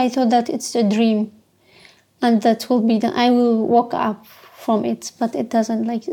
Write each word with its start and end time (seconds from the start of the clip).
I 0.00 0.08
thought 0.08 0.30
that 0.30 0.48
it's 0.48 0.74
a 0.74 0.82
dream, 0.82 1.30
and 2.22 2.40
that 2.40 2.70
will 2.70 2.80
be 2.80 2.98
the 2.98 3.12
I 3.14 3.28
will 3.28 3.66
wake 3.68 3.92
up 3.92 4.24
from 4.26 4.86
it, 4.86 5.12
but 5.18 5.34
it 5.34 5.50
doesn't. 5.50 5.84
Like 5.84 6.04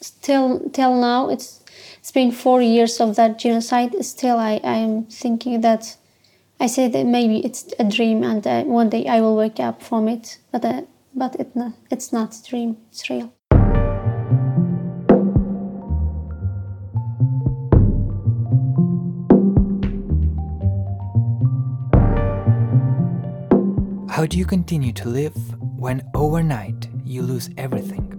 still 0.00 0.68
till 0.72 1.00
now, 1.00 1.28
it's 1.28 1.62
it's 1.98 2.10
been 2.10 2.32
four 2.32 2.60
years 2.60 3.00
of 3.00 3.14
that 3.14 3.38
genocide. 3.38 3.94
Still, 4.04 4.38
I 4.38 4.60
I 4.64 4.78
am 4.86 5.04
thinking 5.04 5.60
that 5.60 5.96
I 6.58 6.66
say 6.66 6.88
that 6.88 7.06
maybe 7.06 7.38
it's 7.46 7.72
a 7.78 7.84
dream, 7.84 8.24
and 8.24 8.44
uh, 8.44 8.64
one 8.64 8.90
day 8.90 9.06
I 9.06 9.20
will 9.20 9.36
wake 9.36 9.60
up 9.60 9.80
from 9.80 10.08
it. 10.08 10.38
But 10.50 10.64
uh, 10.64 10.82
but 11.14 11.36
it 11.36 11.52
it's 11.88 12.12
not 12.12 12.34
a 12.34 12.42
dream. 12.50 12.78
It's 12.90 13.08
real. 13.08 13.35
How 24.26 24.28
do 24.28 24.38
you 24.38 24.44
continue 24.44 24.92
to 24.94 25.08
live 25.08 25.36
when 25.78 26.02
overnight 26.12 26.88
you 27.04 27.22
lose 27.22 27.48
everything? 27.56 28.10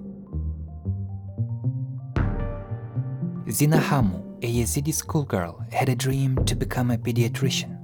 Zina 3.52 3.78
Hamu, 3.78 4.16
a 4.42 4.50
Yazidi 4.50 4.94
schoolgirl, 4.94 5.66
had 5.74 5.90
a 5.90 5.96
dream 5.98 6.46
to 6.46 6.56
become 6.56 6.92
a 6.92 6.98
pediatrician. 6.98 7.76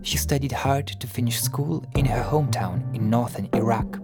She 0.00 0.16
studied 0.16 0.52
hard 0.52 0.86
to 0.86 1.06
finish 1.06 1.38
school 1.38 1.84
in 1.94 2.06
her 2.06 2.22
hometown 2.22 2.82
in 2.96 3.10
northern 3.10 3.50
Iraq. 3.52 3.98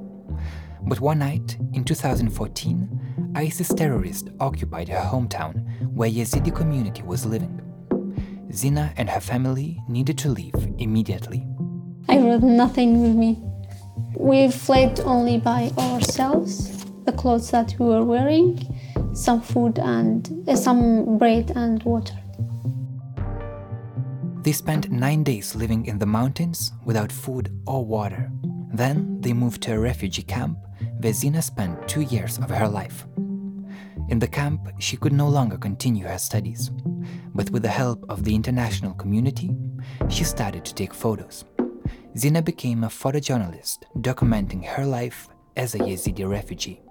But 0.83 1.01
one 1.01 1.21
night 1.21 1.57
in 1.73 1.83
2014, 1.85 3.33
ISIS 3.37 3.69
terrorists 3.69 4.29
occupied 4.39 4.91
her 4.91 5.01
hometown 5.01 5.65
where 5.95 6.11
Yazidi 6.11 6.55
community 6.55 7.03
was 7.05 7.25
living. 7.25 7.59
Zina 8.53 8.93
and 8.99 9.09
her 9.09 9.21
family 9.21 9.81
needed 9.89 10.19
to 10.19 10.29
leave 10.29 10.75
immediately. 10.77 11.50
I 12.11 12.19
brought 12.19 12.43
nothing 12.43 13.03
with 13.03 13.15
me. 13.15 13.39
We 14.17 14.51
fled 14.51 14.99
only 15.05 15.39
by 15.39 15.71
ourselves, 15.79 16.85
the 17.05 17.13
clothes 17.13 17.53
that 17.53 17.77
we 17.79 17.87
were 17.87 18.03
wearing, 18.03 18.59
some 19.15 19.41
food 19.41 19.79
and 19.79 20.29
uh, 20.49 20.57
some 20.57 21.19
bread 21.19 21.53
and 21.55 21.81
water. 21.85 22.19
They 24.43 24.51
spent 24.51 24.91
nine 24.91 25.23
days 25.23 25.55
living 25.55 25.87
in 25.87 26.01
the 26.01 26.07
mountains 26.07 26.73
without 26.85 27.13
food 27.13 27.57
or 27.69 27.85
water. 27.87 28.29
Then 28.75 29.21
they 29.21 29.33
moved 29.33 29.63
to 29.63 29.75
a 29.75 29.79
refugee 29.79 30.25
camp 30.25 30.59
where 30.99 31.13
Zina 31.13 31.41
spent 31.41 31.87
two 31.87 32.01
years 32.01 32.39
of 32.39 32.51
her 32.51 32.67
life. 32.67 33.07
In 34.09 34.19
the 34.19 34.27
camp, 34.27 34.63
she 34.81 34.97
could 34.97 35.13
no 35.13 35.29
longer 35.29 35.57
continue 35.57 36.09
her 36.09 36.19
studies, 36.19 36.73
but 37.37 37.51
with 37.51 37.63
the 37.63 37.69
help 37.69 38.05
of 38.09 38.25
the 38.25 38.35
international 38.35 38.95
community, 38.95 39.55
she 40.09 40.25
started 40.25 40.65
to 40.65 40.75
take 40.75 40.93
photos. 40.93 41.45
Zina 42.17 42.43
became 42.43 42.83
a 42.83 42.89
photojournalist 42.89 43.85
documenting 43.99 44.65
her 44.65 44.85
life 44.85 45.29
as 45.57 45.75
a 45.75 45.79
Yazidi 45.79 46.29
refugee. 46.29 46.83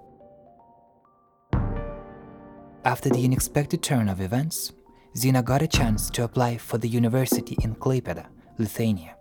After 2.84 3.10
the 3.10 3.22
unexpected 3.24 3.82
turn 3.82 4.08
of 4.08 4.22
events, 4.22 4.72
Zina 5.14 5.42
got 5.42 5.60
a 5.60 5.68
chance 5.68 6.08
to 6.10 6.24
apply 6.24 6.56
for 6.56 6.78
the 6.78 6.88
university 6.88 7.56
in 7.62 7.74
Klaipeda, 7.74 8.28
Lithuania, 8.58 9.14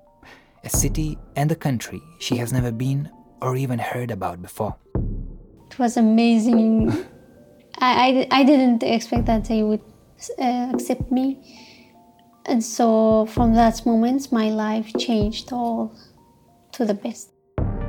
a 0.63 0.69
city 0.69 1.17
and 1.35 1.51
a 1.51 1.55
country 1.55 2.01
she 2.19 2.37
has 2.37 2.53
never 2.53 2.71
been 2.71 3.09
or 3.41 3.57
even 3.57 3.79
heard 3.79 4.11
about 4.11 4.41
before. 4.41 4.75
It 5.69 5.77
was 5.77 5.97
amazing. 5.97 6.91
I, 7.79 8.27
I, 8.31 8.39
I, 8.39 8.43
didn't 8.43 8.83
expect 8.83 9.25
that 9.25 9.45
they 9.45 9.63
would 9.63 9.81
uh, 10.37 10.71
accept 10.73 11.11
me 11.11 11.68
and 12.49 12.63
so 12.63 13.27
from 13.27 13.53
that 13.53 13.85
moment, 13.85 14.31
my 14.31 14.49
life 14.49 14.91
changed 14.97 15.53
all 15.53 15.93
to 16.71 16.83
the 16.83 16.95
best. 16.95 17.31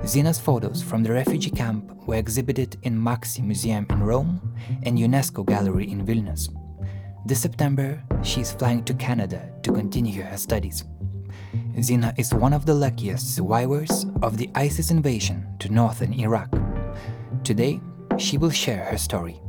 Zina's 0.07 0.39
photos 0.39 0.83
from 0.83 1.03
the 1.03 1.13
refugee 1.13 1.51
camp 1.51 1.93
were 2.07 2.17
exhibited 2.17 2.77
in 2.83 2.99
MAXXI 2.99 3.43
Museum 3.43 3.87
in 3.91 4.03
Rome 4.03 4.55
and 4.83 4.99
UNESCO 4.99 5.47
Gallery 5.47 5.91
in 5.91 6.05
Vilnius. 6.05 6.49
This 7.27 7.41
September, 7.41 8.03
she 8.23 8.43
is 8.43 8.53
flying 8.53 8.85
to 8.85 8.95
Canada 8.95 9.51
to 9.63 9.73
continue 9.73 10.23
her 10.23 10.37
studies. 10.37 10.85
Zina 11.81 12.15
is 12.19 12.35
one 12.35 12.53
of 12.53 12.67
the 12.67 12.75
luckiest 12.75 13.35
survivors 13.35 14.07
of 14.23 14.37
the 14.37 14.51
ISIS 14.55 14.91
invasion 14.91 15.47
to 15.59 15.73
northern 15.73 16.13
Iraq. 16.13 16.51
Today, 17.45 17.81
she 18.19 18.37
will 18.37 18.51
share 18.51 18.85
her 18.85 18.99
story. 18.99 19.41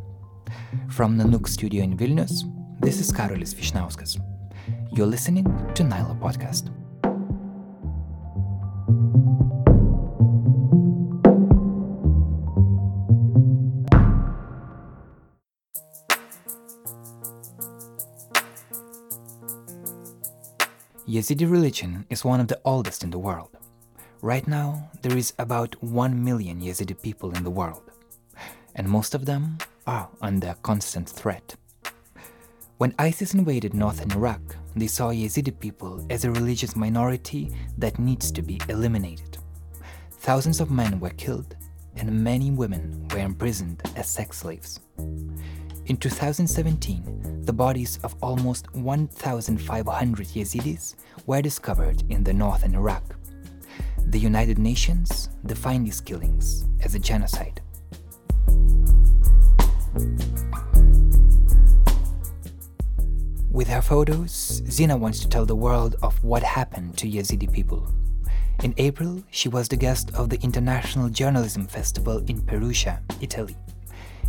From 0.90 1.18
Nanook 1.18 1.48
studio 1.48 1.84
in 1.84 1.98
Vilnius, 1.98 2.44
this 2.80 3.00
is 3.00 3.12
Karolis 3.12 3.54
Vyšniauskas. 3.54 4.31
You're 4.94 5.08
listening 5.08 5.46
to 5.76 5.84
Nyla 5.84 6.20
Podcast. 6.20 6.68
Yazidi 21.08 21.50
religion 21.50 22.06
is 22.10 22.26
one 22.26 22.42
of 22.42 22.50
the 22.50 22.60
oldest 22.66 23.06
in 23.06 23.12
the 23.12 23.18
world. 23.18 23.56
Right 24.22 24.46
now, 24.46 24.92
there 25.04 25.16
is 25.16 25.32
about 25.40 25.82
1 25.82 26.22
million 26.22 26.60
Yazidi 26.60 27.02
people 27.02 27.32
in 27.32 27.46
the 27.46 27.50
world, 27.50 27.84
and 28.76 28.90
most 28.90 29.16
of 29.16 29.26
them 29.26 29.58
are 29.88 30.10
under 30.22 30.54
constant 30.62 31.08
threat. 31.08 31.56
When 32.82 32.96
ISIS 32.98 33.36
invaded 33.36 33.76
northern 33.76 34.12
Iraq, 34.12 34.42
they 34.76 34.88
saw 34.88 35.12
Yazidi 35.12 35.52
people 35.60 36.04
as 36.10 36.26
a 36.26 36.32
religious 36.32 36.76
minority 36.76 37.56
that 37.78 38.00
needs 38.00 38.32
to 38.32 38.42
be 38.42 38.60
eliminated. 38.70 39.38
Thousands 40.14 40.60
of 40.60 40.72
men 40.72 41.00
were 41.00 41.12
killed, 41.12 41.56
and 41.98 42.24
many 42.24 42.50
women 42.50 43.08
were 43.12 43.20
imprisoned 43.20 43.84
as 43.96 44.10
sex 44.10 44.40
slaves. 44.40 44.80
In 45.86 45.96
2017, 45.96 47.44
the 47.44 47.54
bodies 47.54 48.00
of 48.04 48.16
almost 48.20 48.74
1,500 48.74 50.28
Yazidis 50.30 50.96
were 51.28 51.44
discovered 51.44 52.02
in 52.10 52.24
the 52.24 52.34
northern 52.34 52.74
Iraq. 52.74 53.04
The 54.08 54.18
United 54.18 54.58
Nations 54.58 55.30
defined 55.46 55.86
these 55.86 56.02
killings 56.02 56.66
as 56.84 56.96
a 56.96 57.00
genocide. 57.00 57.62
With 63.52 63.68
her 63.68 63.82
photos, 63.82 64.62
Zina 64.70 64.96
wants 64.96 65.20
to 65.20 65.28
tell 65.28 65.46
the 65.46 65.58
world 65.58 65.98
of 66.02 66.24
what 66.24 66.42
happened 66.42 66.98
to 67.00 67.06
Yazidi 67.06 67.52
people. 67.52 67.86
In 68.64 68.74
April, 68.78 69.22
she 69.30 69.50
was 69.50 69.68
the 69.68 69.76
guest 69.76 70.10
of 70.16 70.30
the 70.30 70.40
International 70.42 71.10
Journalism 71.10 71.68
Festival 71.68 72.24
in 72.30 72.42
Perugia, 72.44 73.02
Italy. 73.20 73.58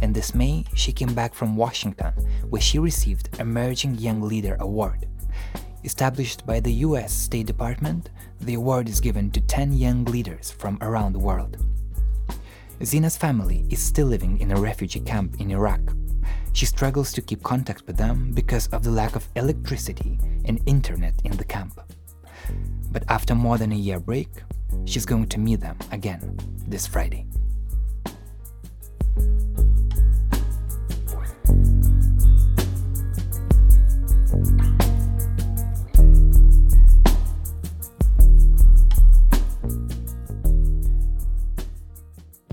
And 0.03 0.13
this 0.13 0.35
May, 0.35 0.65
she 0.75 0.93
came 0.93 1.15
back 1.15 1.35
from 1.35 1.55
Washington, 1.55 2.13
where 2.51 2.61
she 2.61 2.81
received 2.81 3.39
Emerging 3.39 3.95
Young 3.95 4.23
Leader 4.23 4.57
Award. 4.59 5.07
Established 5.85 6.45
by 6.45 6.59
the 6.59 6.73
US 6.87 7.13
State 7.13 7.47
Department, 7.47 8.11
the 8.41 8.55
award 8.55 8.89
is 8.89 9.01
given 9.01 9.31
to 9.31 9.41
10 9.43 9.73
young 9.73 10.05
leaders 10.07 10.51
from 10.51 10.79
around 10.81 11.13
the 11.13 11.21
world. 11.21 11.59
Zina's 12.83 13.17
family 13.17 13.65
is 13.71 13.81
still 13.81 14.09
living 14.09 14.41
in 14.41 14.51
a 14.51 14.61
refugee 14.61 14.99
camp 14.99 15.41
in 15.41 15.53
Iraq, 15.53 15.81
she 16.53 16.67
struggles 16.67 17.13
to 17.13 17.23
keep 17.23 17.43
contact 17.43 17.87
with 17.87 17.97
them 17.97 18.33
because 18.33 18.67
of 18.69 18.83
the 18.83 18.91
lack 18.91 19.17
of 19.17 19.29
electricity 19.37 20.19
and 20.45 20.61
internet 20.67 21.15
in 21.25 21.37
the 21.37 21.45
camp. 21.45 21.81
But 22.91 23.05
after 23.09 23.35
more 23.35 23.59
than 23.59 23.73
a 23.73 23.77
year 23.77 23.99
break, 23.99 24.29
she's 24.85 25.07
going 25.07 25.29
to 25.29 25.39
meet 25.39 25.61
them 25.61 25.79
again 25.91 26.39
this 26.67 26.87
Friday. 26.87 27.27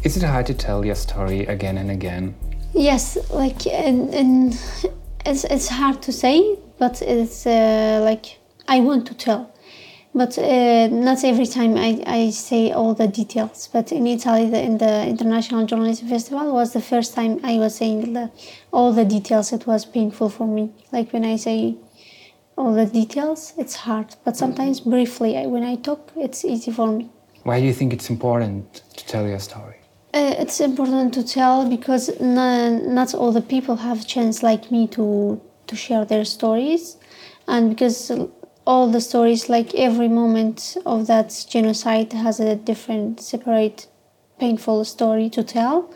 Is 0.02 0.16
it 0.16 0.24
hard 0.24 0.46
to 0.48 0.54
tell 0.54 0.86
your 0.86 0.96
story 0.96 1.42
again 1.46 1.78
and 1.78 1.92
again 1.92 2.34
Yes, 2.74 3.18
like 3.32 3.66
and, 3.68 4.14
and 4.14 4.54
it's 5.26 5.44
it's 5.44 5.68
hard 5.68 6.02
to 6.04 6.12
say, 6.12 6.58
but 6.78 7.02
it's 7.02 7.46
uh, 7.46 8.02
like 8.04 8.38
I 8.68 8.80
want 8.80 9.08
to 9.08 9.14
tell, 9.16 9.52
but 10.14 10.38
uh, 10.38 10.88
not 10.88 11.24
every 11.24 11.48
time 11.48 11.76
I, 11.76 12.02
I 12.06 12.30
say 12.30 12.72
all 12.72 12.94
the 12.94 13.08
details. 13.08 13.68
But 13.74 13.92
in 13.92 14.06
Italy, 14.06 14.50
the, 14.50 14.62
in 14.62 14.78
the 14.78 15.08
International 15.08 15.66
Journalism 15.66 16.08
Festival 16.08 16.54
was 16.54 16.74
the 16.74 16.82
first 16.82 17.16
time 17.16 17.40
I 17.44 17.58
was 17.58 17.76
saying 17.76 18.14
the, 18.14 18.32
all 18.72 18.94
the 18.94 19.06
details. 19.06 19.52
It 19.52 19.66
was 19.66 19.86
painful 19.86 20.30
for 20.30 20.48
me. 20.48 20.72
Like 20.92 21.12
when 21.12 21.26
I 21.26 21.38
say 21.38 21.76
all 22.56 22.74
the 22.74 22.86
details, 22.86 23.54
it's 23.58 23.76
hard. 23.76 24.16
But 24.24 24.38
sometimes 24.38 24.80
briefly, 24.82 25.36
when 25.48 25.64
I 25.64 25.76
talk, 25.76 26.12
it's 26.16 26.46
easy 26.46 26.72
for 26.72 26.88
me. 26.88 27.10
Why 27.44 27.60
do 27.60 27.66
you 27.66 27.74
think 27.74 27.94
it's 27.94 28.10
important 28.10 28.84
to 28.96 29.06
tell 29.08 29.28
your 29.28 29.40
story? 29.40 29.79
Uh, 30.12 30.34
it's 30.40 30.60
important 30.60 31.14
to 31.14 31.24
tell 31.24 31.70
because 31.70 32.20
not, 32.20 32.84
not 32.84 33.14
all 33.14 33.32
the 33.32 33.42
people 33.42 33.76
have 33.76 34.02
a 34.02 34.06
chance 34.06 34.42
like 34.42 34.72
me 34.72 34.88
to 34.88 35.40
to 35.68 35.76
share 35.76 36.04
their 36.04 36.26
stories, 36.26 36.98
and 37.48 37.70
because 37.70 38.12
all 38.66 38.90
the 38.90 39.02
stories, 39.02 39.50
like 39.50 39.74
every 39.76 40.08
moment 40.08 40.78
of 40.86 41.08
that 41.08 41.46
genocide, 41.48 42.12
has 42.14 42.40
a 42.40 42.56
different, 42.56 43.22
separate, 43.22 43.88
painful 44.40 44.84
story 44.86 45.30
to 45.30 45.44
tell. 45.44 45.94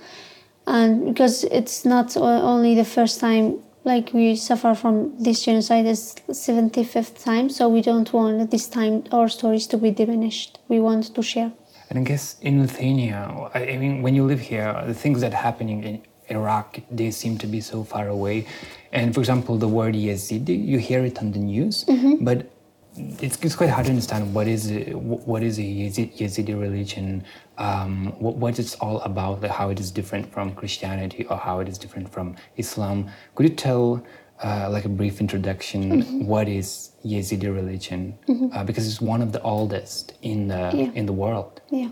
And 0.65 1.05
because 1.05 1.43
it's 1.45 1.85
not 1.85 2.15
only 2.17 2.75
the 2.75 2.85
first 2.85 3.19
time, 3.19 3.59
like 3.83 4.13
we 4.13 4.35
suffer 4.35 4.75
from 4.75 4.95
this 5.19 5.43
genocide, 5.43 5.85
is 5.85 6.15
75th 6.29 7.23
time, 7.23 7.49
so 7.49 7.67
we 7.67 7.81
don't 7.81 8.11
want 8.13 8.51
this 8.51 8.67
time 8.67 9.03
our 9.11 9.27
stories 9.27 9.67
to 9.67 9.77
be 9.77 9.91
diminished. 9.91 10.59
We 10.67 10.79
want 10.79 11.13
to 11.15 11.21
share. 11.21 11.51
And 11.89 11.99
I 11.99 12.03
guess 12.03 12.37
in 12.41 12.61
Lithuania, 12.61 13.49
I 13.53 13.77
mean, 13.77 14.01
when 14.01 14.15
you 14.15 14.23
live 14.25 14.39
here, 14.39 14.81
the 14.85 14.93
things 14.93 15.21
that 15.21 15.33
are 15.33 15.43
happening 15.49 15.83
in 15.83 16.01
Iraq, 16.29 16.79
they 16.89 17.11
seem 17.11 17.37
to 17.39 17.47
be 17.47 17.61
so 17.61 17.83
far 17.83 18.07
away. 18.07 18.47
And 18.91 19.13
for 19.13 19.19
example, 19.19 19.57
the 19.57 19.67
word 19.67 19.93
Yazidi, 19.95 20.65
you 20.65 20.79
hear 20.79 21.03
it 21.05 21.19
on 21.19 21.31
the 21.31 21.39
news, 21.39 21.85
but 22.21 22.49
it's, 22.95 23.37
it's 23.41 23.55
quite 23.55 23.69
hard 23.69 23.85
to 23.85 23.91
understand 23.91 24.33
what 24.33 24.47
is 24.47 24.69
it, 24.69 24.95
what 24.95 25.43
is 25.43 25.57
a 25.59 25.63
Yazidi, 25.63 26.17
Yazidi 26.17 26.59
religion, 26.59 27.23
um, 27.57 28.13
what, 28.19 28.35
what 28.35 28.59
it's 28.59 28.75
all 28.75 29.01
about, 29.01 29.41
like 29.41 29.51
how 29.51 29.69
it 29.69 29.79
is 29.79 29.91
different 29.91 30.31
from 30.31 30.53
Christianity 30.55 31.25
or 31.25 31.37
how 31.37 31.59
it 31.59 31.67
is 31.67 31.77
different 31.77 32.11
from 32.11 32.35
Islam. 32.57 33.09
Could 33.35 33.49
you 33.49 33.55
tell, 33.55 34.03
uh, 34.41 34.69
like 34.69 34.85
a 34.85 34.89
brief 34.89 35.19
introduction, 35.21 36.25
what 36.27 36.47
is 36.47 36.91
Yazidi 37.05 37.53
religion? 37.53 38.17
Uh, 38.53 38.63
because 38.63 38.87
it's 38.87 39.01
one 39.01 39.21
of 39.21 39.31
the 39.31 39.41
oldest 39.41 40.13
in 40.21 40.47
the 40.47 40.71
Yeah. 40.73 40.91
in 40.99 41.05
the 41.05 41.13
world. 41.13 41.61
Yeah. 41.69 41.89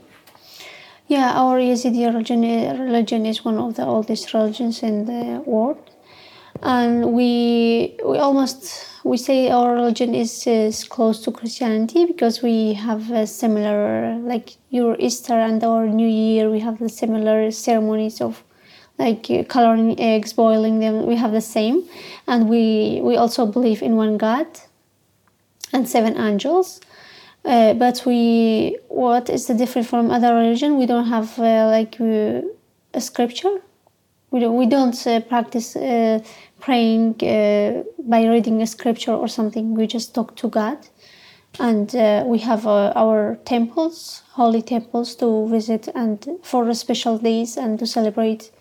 Yeah, 1.07 1.33
our 1.43 1.59
Yazidi 1.59 2.05
religion, 2.07 2.41
religion 2.79 3.25
is 3.25 3.43
one 3.43 3.57
of 3.57 3.75
the 3.75 3.85
oldest 3.85 4.33
religions 4.33 4.81
in 4.81 5.05
the 5.05 5.41
world. 5.45 5.77
And 6.63 7.11
we, 7.13 7.97
we 8.05 8.17
almost, 8.17 8.85
we 9.03 9.17
say 9.17 9.49
our 9.49 9.73
religion 9.73 10.13
is, 10.15 10.45
is 10.47 10.83
close 10.83 11.21
to 11.23 11.31
Christianity 11.31 12.05
because 12.05 12.41
we 12.41 12.73
have 12.73 13.09
a 13.11 13.25
similar, 13.25 14.15
like 14.19 14.55
your 14.69 14.95
Easter 14.99 15.33
and 15.33 15.61
our 15.63 15.87
New 15.87 16.07
Year, 16.07 16.49
we 16.51 16.59
have 16.59 16.77
the 16.79 16.87
similar 16.89 17.49
ceremonies 17.51 18.21
of 18.21 18.43
like 18.97 19.29
uh, 19.29 19.43
coloring 19.43 19.99
eggs, 19.99 20.33
boiling 20.33 20.79
them, 20.79 21.05
we 21.05 21.15
have 21.15 21.31
the 21.31 21.41
same. 21.41 21.83
And 22.27 22.49
we, 22.49 22.99
we 23.01 23.17
also 23.17 23.45
believe 23.45 23.81
in 23.81 23.95
one 23.95 24.17
God 24.17 24.47
and 25.73 25.87
seven 25.87 26.17
angels. 26.17 26.81
Uh, 27.43 27.73
but 27.73 28.03
we, 28.05 28.77
what 28.87 29.29
is 29.29 29.47
the 29.47 29.53
difference 29.53 29.89
from 29.89 30.11
other 30.11 30.35
religion? 30.35 30.77
We 30.77 30.85
don't 30.85 31.07
have 31.07 31.39
uh, 31.39 31.67
like 31.67 31.99
uh, 31.99 32.41
a 32.93 33.01
scripture. 33.01 33.61
We 34.29 34.39
don't, 34.39 34.55
we 34.55 34.67
don't 34.67 35.07
uh, 35.07 35.19
practice 35.21 35.75
uh, 35.75 36.19
praying 36.59 37.13
by 37.99 38.25
reading 38.25 38.61
a 38.61 38.67
scripture 38.67 39.13
or 39.13 39.27
something. 39.27 39.73
We 39.73 39.87
just 39.87 40.13
talk 40.13 40.35
to 40.37 40.47
God, 40.47 40.77
and 41.59 41.91
we 42.27 42.39
have 42.39 42.65
our 42.67 43.39
temples, 43.43 44.21
holy 44.33 44.61
temples, 44.61 45.15
to 45.15 45.49
visit 45.49 45.89
and 45.95 46.25
for 46.43 46.71
special 46.73 47.17
days 47.17 47.57
and 47.57 47.77
to 47.79 47.87
celebrate 47.87 48.51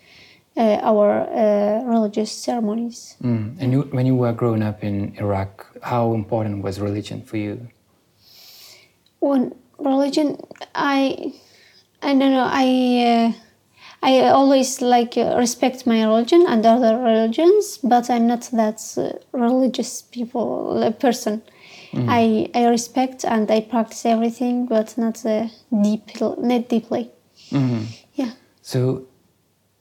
our 0.83 1.27
uh, 1.29 1.83
religious 1.85 2.33
ceremonies. 2.33 3.17
Mm. 3.23 3.57
And 3.61 3.73
you, 3.73 3.83
when 3.93 4.07
you 4.07 4.15
were 4.15 4.33
growing 4.33 4.63
up 4.63 4.83
in 4.83 5.15
Iraq, 5.19 5.67
how 5.83 6.15
important 6.15 6.63
was 6.63 6.81
religion 6.81 7.23
for 7.23 7.37
you? 7.37 7.69
One 9.21 9.55
religion, 9.79 10.37
I, 10.75 11.33
I 12.03 12.09
don't 12.09 12.33
know. 12.33 12.49
I, 12.51 13.33
uh, 13.33 13.33
I 14.03 14.29
always 14.29 14.81
like 14.81 15.17
uh, 15.17 15.37
respect 15.37 15.87
my 15.87 16.05
religion 16.05 16.47
and 16.49 16.65
other 16.65 16.97
religions, 16.97 17.79
but 17.83 18.09
I'm 18.09 18.27
not 18.27 18.49
that 18.53 18.81
uh, 18.97 19.19
religious 19.33 20.03
people 20.03 20.83
uh, 20.83 20.91
person. 20.93 21.43
I 21.93 22.49
I 22.55 22.67
respect 22.67 23.25
and 23.25 23.51
I 23.51 23.63
practice 23.63 24.07
everything, 24.07 24.67
but 24.67 24.97
not 24.97 25.27
uh, 25.27 25.49
deep, 25.83 26.21
not 26.21 26.69
deeply. 26.69 27.11
Yeah. 28.15 28.31
So, 28.63 29.07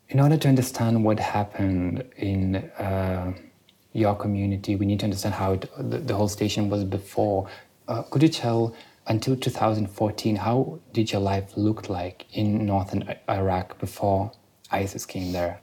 in 0.10 0.20
order 0.20 0.38
to 0.38 0.48
understand 0.48 1.04
what 1.04 1.20
happened 1.20 2.04
in 2.18 2.56
uh, 2.56 3.34
your 3.94 4.16
community, 4.16 4.76
we 4.76 4.86
need 4.86 5.00
to 5.00 5.06
understand 5.06 5.36
how 5.36 5.54
it, 5.54 5.70
the, 5.78 5.98
the 6.00 6.16
whole 6.16 6.28
station 6.28 6.70
was 6.70 6.84
before. 6.84 7.48
Uh, 7.88 8.04
could 8.04 8.22
you 8.22 8.30
tell 8.30 8.76
until 9.08 9.36
2014 9.36 10.36
how 10.36 10.80
did 10.94 11.12
your 11.12 11.22
life 11.22 11.54
look 11.56 11.90
like 11.90 12.26
in 12.34 12.66
northern 12.66 13.16
Iraq 13.28 13.80
before 13.80 14.32
ISIS 14.72 15.06
came 15.06 15.32
there? 15.32 15.62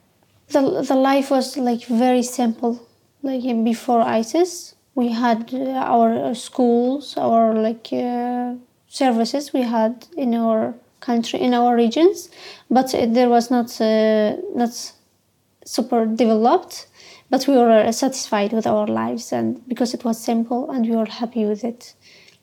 the 0.49 0.83
the 0.83 0.95
life 0.95 1.31
was 1.31 1.57
like 1.57 1.85
very 1.87 2.23
simple 2.23 2.87
like 3.23 3.43
before 3.65 4.01
isis 4.01 4.75
we 4.95 5.09
had 5.09 5.53
uh, 5.53 5.93
our 5.95 6.35
schools 6.35 7.17
our 7.17 7.55
like 7.55 7.89
uh, 7.93 8.55
services 8.87 9.53
we 9.53 9.63
had 9.63 10.07
in 10.17 10.35
our 10.35 10.75
country 11.09 11.39
in 11.47 11.53
our 11.55 11.73
regions 11.85 12.19
but 12.77 12.89
uh, 12.95 13.07
there 13.17 13.31
was 13.37 13.51
not 13.57 13.69
uh, 13.81 14.37
not 14.61 14.73
super 15.65 16.01
developed 16.23 16.75
but 17.33 17.41
we 17.49 17.55
were 17.57 17.93
satisfied 17.93 18.53
with 18.53 18.67
our 18.67 18.87
lives 19.03 19.33
and 19.33 19.47
because 19.71 19.91
it 19.97 20.03
was 20.05 20.17
simple 20.31 20.71
and 20.73 20.81
we 20.91 20.95
were 21.01 21.11
happy 21.23 21.45
with 21.51 21.63
it 21.65 21.95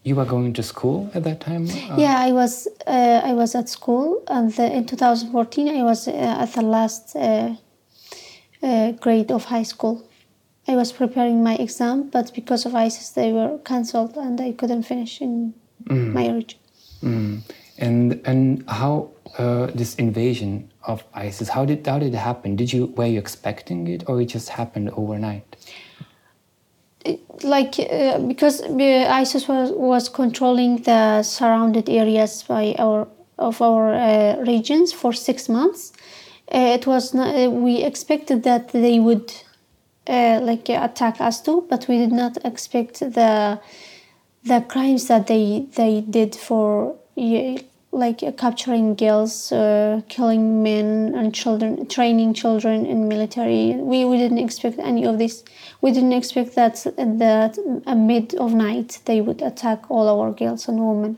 You 0.06 0.15
were 0.15 0.25
going 0.25 0.51
to 0.54 0.63
school 0.63 1.10
at 1.13 1.24
that 1.24 1.39
time? 1.39 1.63
Uh, 1.69 1.95
yeah, 1.98 2.18
I 2.27 2.33
was 2.33 2.68
uh, 2.88 3.21
I 3.24 3.33
was 3.33 3.56
at 3.56 3.69
school, 3.69 4.21
and 4.27 4.51
the, 4.51 4.66
in 4.77 4.86
2014 4.86 5.69
I 5.69 5.83
was 5.83 6.07
uh, 6.07 6.12
at 6.44 6.51
the 6.54 6.62
last 6.62 7.16
uh, 7.16 7.56
uh, 8.62 8.92
grade 9.04 9.31
of 9.31 9.45
high 9.45 9.63
school. 9.63 10.04
I 10.68 10.75
was 10.75 10.92
preparing 10.92 11.42
my 11.44 11.56
exam, 11.56 12.09
but 12.09 12.33
because 12.33 12.66
of 12.66 12.75
ISIS, 12.75 13.09
they 13.12 13.31
were 13.31 13.57
cancelled, 13.63 14.18
and 14.18 14.39
I 14.42 14.51
couldn't 14.51 14.83
finish 14.83 15.21
in 15.21 15.54
my 15.88 16.30
region. 16.30 16.59
Mm. 17.01 17.42
And 17.77 18.21
and 18.25 18.63
how 18.69 19.09
uh, 19.37 19.67
this 19.73 19.95
invasion 19.95 20.71
of 20.83 21.03
ISIS? 21.13 21.49
How 21.49 21.65
did 21.65 21.85
how 21.87 21.99
did 21.99 22.13
it 22.13 22.17
happen? 22.17 22.55
Did 22.55 22.71
you 22.71 22.87
were 22.97 23.05
you 23.05 23.19
expecting 23.19 23.87
it, 23.87 24.03
or 24.07 24.21
it 24.21 24.25
just 24.25 24.49
happened 24.49 24.91
overnight? 24.91 25.55
like 27.43 27.79
uh, 27.79 28.19
because 28.19 28.61
ISIS 28.61 29.47
was, 29.47 29.71
was 29.71 30.09
controlling 30.09 30.77
the 30.83 31.23
surrounded 31.23 31.89
areas 31.89 32.43
by 32.43 32.75
our 32.79 33.07
of 33.37 33.61
our 33.61 33.93
uh, 33.93 34.37
regions 34.45 34.93
for 34.93 35.11
six 35.11 35.49
months. 35.49 35.91
Uh, 36.53 36.77
it 36.77 36.85
was 36.85 37.13
not, 37.13 37.35
uh, 37.35 37.49
we 37.49 37.83
expected 37.83 38.43
that 38.43 38.69
they 38.69 38.99
would 38.99 39.33
uh, 40.07 40.39
like 40.41 40.69
attack 40.69 41.19
us 41.19 41.41
too, 41.41 41.65
but 41.69 41.87
we 41.87 41.97
did 41.97 42.11
not 42.11 42.37
expect 42.45 42.99
the 42.99 43.59
the 44.43 44.61
crimes 44.67 45.07
that 45.07 45.27
they 45.27 45.65
they 45.75 46.01
did 46.01 46.35
for 46.35 46.95
yeah, 47.15 47.57
like 47.92 48.24
uh, 48.24 48.31
capturing 48.31 48.95
girls, 48.95 49.51
uh, 49.51 50.02
killing 50.09 50.64
men 50.64 51.14
and 51.16 51.33
children, 51.33 51.85
training 51.87 52.33
children 52.33 52.85
in 52.85 53.07
military. 53.07 53.76
We, 53.76 54.04
we 54.06 54.18
didn't 54.18 54.40
expect 54.40 54.80
any 54.80 55.06
of 55.06 55.19
this. 55.19 55.44
We 55.81 55.92
didn't 55.92 56.14
expect 56.14 56.56
that 56.56 56.76
that 56.97 57.57
at 57.85 57.97
mid 57.97 58.33
of 58.35 58.54
night 58.54 58.99
they 59.06 59.21
would 59.21 59.42
attack 59.42 59.90
all 59.90 60.07
our 60.09 60.31
girls 60.31 60.68
and 60.68 60.80
women, 60.80 61.18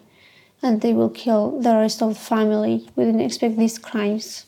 and 0.61 0.81
they 0.81 0.93
will 0.93 1.09
kill 1.09 1.59
the 1.59 1.75
rest 1.75 2.01
of 2.01 2.09
the 2.09 2.19
family. 2.19 2.89
We 2.95 3.05
didn't 3.05 3.21
expect 3.21 3.57
these 3.57 3.79
crimes. 3.79 4.45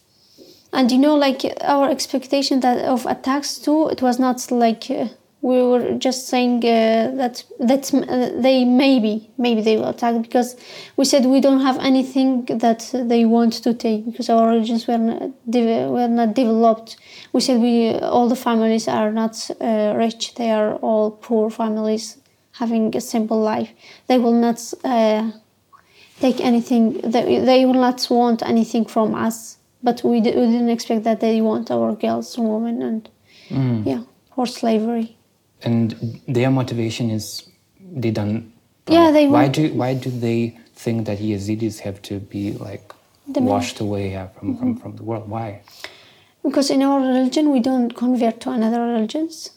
And 0.74 0.92
you 0.92 0.98
know, 0.98 1.16
like 1.16 1.42
our 1.62 1.90
expectation 1.90 2.60
that 2.60 2.84
of 2.84 3.06
attacks 3.06 3.58
too, 3.58 3.88
it 3.88 4.02
was 4.02 4.20
not 4.20 4.52
like 4.52 4.92
uh, 4.92 5.08
we 5.42 5.62
were 5.62 5.94
just 5.94 6.28
saying 6.28 6.58
uh, 6.66 7.12
that 7.16 7.44
that's 7.60 7.94
uh, 7.94 8.32
they 8.36 8.66
maybe 8.66 9.30
maybe 9.38 9.62
they 9.62 9.78
will 9.78 9.90
attack 9.90 10.22
because 10.22 10.56
we 10.98 11.06
said 11.06 11.26
we 11.26 11.40
don't 11.40 11.62
have 11.62 11.78
anything 11.80 12.46
that 12.46 12.90
they 12.94 13.24
want 13.24 13.54
to 13.54 13.74
take 13.74 14.06
because 14.06 14.30
our 14.30 14.50
religions 14.50 14.88
were 14.88 14.98
not 14.98 15.32
were 15.46 16.08
not 16.08 16.34
developed. 16.34 16.98
We 17.34 17.42
said 17.42 17.62
we 17.62 17.94
all 18.00 18.28
the 18.28 18.36
families 18.36 18.88
are 18.88 19.12
not 19.12 19.50
uh, 19.62 19.94
rich; 19.96 20.34
they 20.36 20.52
are 20.52 20.76
all 20.76 21.12
poor 21.12 21.50
families 21.50 22.18
having 22.54 22.96
a 22.96 23.02
simple 23.02 23.40
life. 23.40 23.72
They 24.08 24.18
will 24.18 24.34
not. 24.34 24.60
Uh, 24.84 25.32
take 26.20 26.42
anything 26.42 27.00
they, 27.02 27.40
they 27.40 27.64
will 27.64 27.76
not 27.76 28.08
want 28.10 28.42
anything 28.42 28.84
from 28.86 29.14
us 29.14 29.58
but 29.84 30.04
we, 30.04 30.14
we 30.14 30.22
didn't 30.22 30.70
expect 30.70 31.04
that 31.04 31.20
they 31.20 31.40
want 31.42 31.70
our 31.70 31.94
girls 31.94 32.36
and 32.40 32.50
women 32.50 32.82
and 32.82 33.10
yeah 33.86 34.02
for 34.34 34.48
slavery 34.48 35.17
And 35.64 36.22
their 36.28 36.52
motivation 36.52 37.10
is 37.10 37.50
they 37.80 38.12
done. 38.12 38.54
Yeah, 38.88 39.12
they 39.12 39.28
Why 39.28 39.48
do 39.48 39.74
why 39.74 39.96
do 39.96 40.10
they 40.10 40.58
think 40.76 41.06
that 41.08 41.20
Yazidis 41.20 41.80
have 41.80 42.02
to 42.04 42.20
be 42.20 42.54
like 42.54 42.94
The 43.28 43.40
Mm-hmm. 43.40 43.50
washed 43.50 43.80
away 43.82 44.12
yeah, 44.12 44.28
from, 44.28 44.58
from 44.58 44.76
from 44.78 44.96
the 44.96 45.04
world? 45.04 45.28
Why? 45.30 45.62
because 46.48 46.70
in 46.70 46.82
our 46.82 47.00
religion 47.00 47.52
we 47.52 47.60
don't 47.60 47.92
convert 47.96 48.40
to 48.42 48.50
another 48.50 48.82
religions 48.82 49.52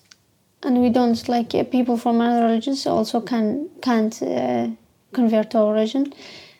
and 0.62 0.82
we 0.82 0.90
don't 0.90 1.28
like 1.28 1.54
uh, 1.54 1.64
people 1.64 1.96
from 1.96 2.20
other 2.20 2.42
religions 2.46 2.86
also 2.86 3.20
can 3.20 3.68
can't 3.80 4.22
uh, 4.22 4.66
convert 5.12 5.50
to 5.50 5.58
our 5.58 5.72
religion 5.72 6.12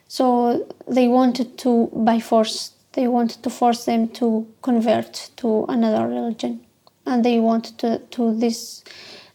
so 0.08 0.66
they 0.88 1.08
wanted 1.08 1.58
to 1.58 1.90
by 1.92 2.20
force 2.20 2.72
they 2.92 3.06
wanted 3.08 3.42
to 3.42 3.50
force 3.50 3.84
them 3.84 4.08
to 4.08 4.46
convert 4.62 5.30
to 5.36 5.64
another 5.68 6.06
religion 6.06 6.60
and 7.06 7.24
they 7.24 7.38
wanted 7.40 7.76
to, 7.78 7.98
to 8.10 8.34
this 8.38 8.84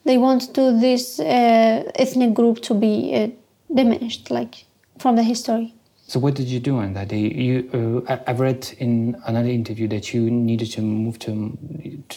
they 0.06 0.18
want 0.18 0.54
to 0.56 0.80
this 0.80 1.20
uh, 1.20 1.92
ethnic 1.96 2.34
group 2.34 2.62
to 2.62 2.74
be 2.74 3.14
uh, 3.16 3.28
diminished, 3.74 4.32
like 4.32 4.66
from 5.00 5.16
the 5.16 5.24
history. 5.24 5.74
So 6.08 6.20
what 6.20 6.36
did 6.36 6.48
you 6.48 6.60
do 6.60 6.78
on 6.78 6.94
that 6.94 7.08
day? 7.08 7.28
You, 7.46 8.04
uh, 8.08 8.14
I- 8.14 8.22
I've 8.28 8.40
read 8.40 8.76
in 8.78 9.16
another 9.26 9.50
interview 9.50 9.88
that 9.88 10.14
you 10.14 10.30
needed 10.30 10.72
to 10.74 10.82
move 10.82 11.18
to, 11.20 11.58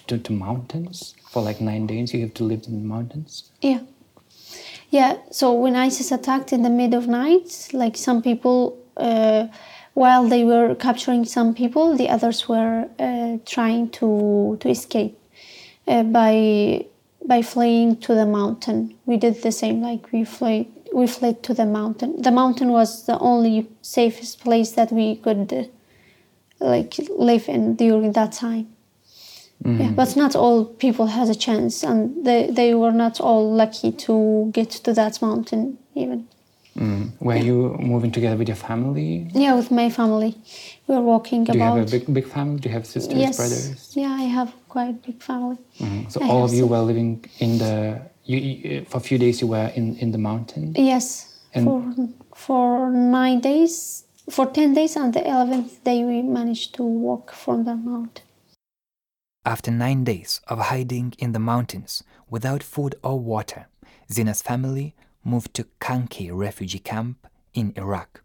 to 0.07 0.19
to 0.19 0.33
mountains 0.33 1.15
for 1.31 1.43
like 1.43 1.61
nine 1.61 1.87
days. 1.87 2.13
You 2.13 2.21
have 2.21 2.35
to 2.35 2.45
live 2.45 2.65
in 2.69 2.83
the 2.83 2.87
mountains. 2.87 3.51
Yeah. 3.63 3.81
Yeah, 4.91 5.17
so 5.31 5.53
when 5.53 5.77
ISIS 5.77 6.13
attacked 6.13 6.53
in 6.53 6.63
the 6.63 6.71
mid 6.71 6.95
of 6.95 7.07
night, 7.09 7.69
like 7.73 7.97
some 7.97 8.23
people, 8.23 8.79
uh, 8.97 9.47
while 9.95 10.27
they 10.29 10.45
were 10.45 10.75
capturing 10.75 11.25
some 11.27 11.55
people, 11.55 11.95
the 11.97 12.09
others 12.09 12.49
were 12.49 12.89
uh, 12.99 13.37
trying 13.45 13.91
to, 13.91 14.57
to 14.61 14.69
escape 14.71 15.19
uh, 15.87 16.03
by, 16.05 16.87
by 17.25 17.43
fleeing 17.43 17.97
to 17.97 18.15
the 18.15 18.27
mountain. 18.27 18.97
We 19.07 19.17
did 19.17 19.43
the 19.43 19.53
same, 19.53 19.81
like 19.83 20.13
we 20.13 20.25
fled, 20.25 20.67
we 20.93 21.07
fled 21.07 21.43
to 21.45 21.55
the 21.55 21.67
mountain. 21.67 22.23
The 22.23 22.31
mountain 22.31 22.69
was 22.69 23.07
the 23.07 23.19
only 23.19 23.69
safest 23.83 24.41
place 24.41 24.73
that 24.73 24.93
we 24.93 25.17
could 25.17 25.53
uh, 25.53 25.65
like 26.61 26.95
live 27.11 27.49
in 27.49 27.77
during 27.77 28.13
that 28.13 28.33
time. 28.33 28.69
Yeah, 29.65 29.91
but 29.91 30.17
not 30.17 30.37
all 30.37 30.65
people 30.65 31.07
has 31.07 31.29
a 31.29 31.35
chance, 31.35 31.83
and 31.83 32.25
they, 32.25 32.49
they 32.49 32.75
were 32.75 32.93
not 32.93 33.21
all 33.21 33.53
lucky 33.53 33.91
to 33.91 34.51
get 34.53 34.71
to 34.71 34.93
that 34.95 35.21
mountain 35.21 35.79
even. 35.95 36.29
Mm. 36.79 37.11
Were 37.21 37.37
you 37.37 37.77
moving 37.81 38.13
together 38.13 38.37
with 38.37 38.49
your 38.49 38.57
family? 38.71 39.29
Yeah, 39.35 39.55
with 39.57 39.71
my 39.71 39.91
family, 39.91 40.37
we 40.87 40.95
were 40.95 41.03
walking 41.03 41.43
about. 41.43 41.53
Do 41.53 41.59
you 41.59 41.65
have 41.65 41.89
a 41.89 41.91
big 41.91 42.05
big 42.15 42.27
family? 42.27 42.61
Do 42.61 42.69
you 42.69 42.75
have 42.75 42.87
sisters, 42.87 43.19
yes, 43.19 43.37
brothers? 43.37 43.97
yeah, 43.97 44.13
I 44.13 44.27
have 44.39 44.51
quite 44.69 45.03
big 45.07 45.21
family. 45.23 45.59
Mhm. 45.81 46.11
So 46.13 46.21
I 46.23 46.29
all 46.29 46.45
of 46.45 46.53
you 46.53 46.65
si- 46.67 46.71
were 46.73 46.81
living 46.91 47.25
in 47.41 47.59
the. 47.59 47.75
You, 48.31 48.39
you 48.39 48.85
for 48.91 48.99
a 48.99 49.01
few 49.09 49.19
days 49.19 49.41
you 49.43 49.49
were 49.49 49.69
in 49.75 49.97
in 49.97 50.13
the 50.13 50.19
mountain. 50.31 50.75
Yes, 50.77 51.05
And- 51.55 51.65
for 51.67 51.83
for 52.47 52.91
nine 52.91 53.41
days, 53.41 54.05
for 54.31 54.47
ten 54.47 54.75
days, 54.75 54.97
and 54.97 55.13
the 55.13 55.23
eleventh 55.27 55.83
day 55.85 56.05
we 56.05 56.23
managed 56.23 56.75
to 56.77 56.83
walk 56.85 57.33
from 57.33 57.65
the 57.65 57.75
mountain. 57.75 58.25
After 59.45 59.71
nine 59.73 60.05
days 60.05 60.41
of 60.47 60.59
hiding 60.71 61.15
in 61.19 61.33
the 61.33 61.39
mountains 61.53 62.05
without 62.31 62.63
food 62.63 62.95
or 63.03 63.19
water, 63.19 63.67
Zina's 64.13 64.43
family 64.43 64.95
moved 65.29 65.53
to 65.55 65.65
Khanke 65.81 66.31
refugee 66.33 66.79
camp 66.79 67.27
in 67.55 67.73
Iraq. 67.77 68.23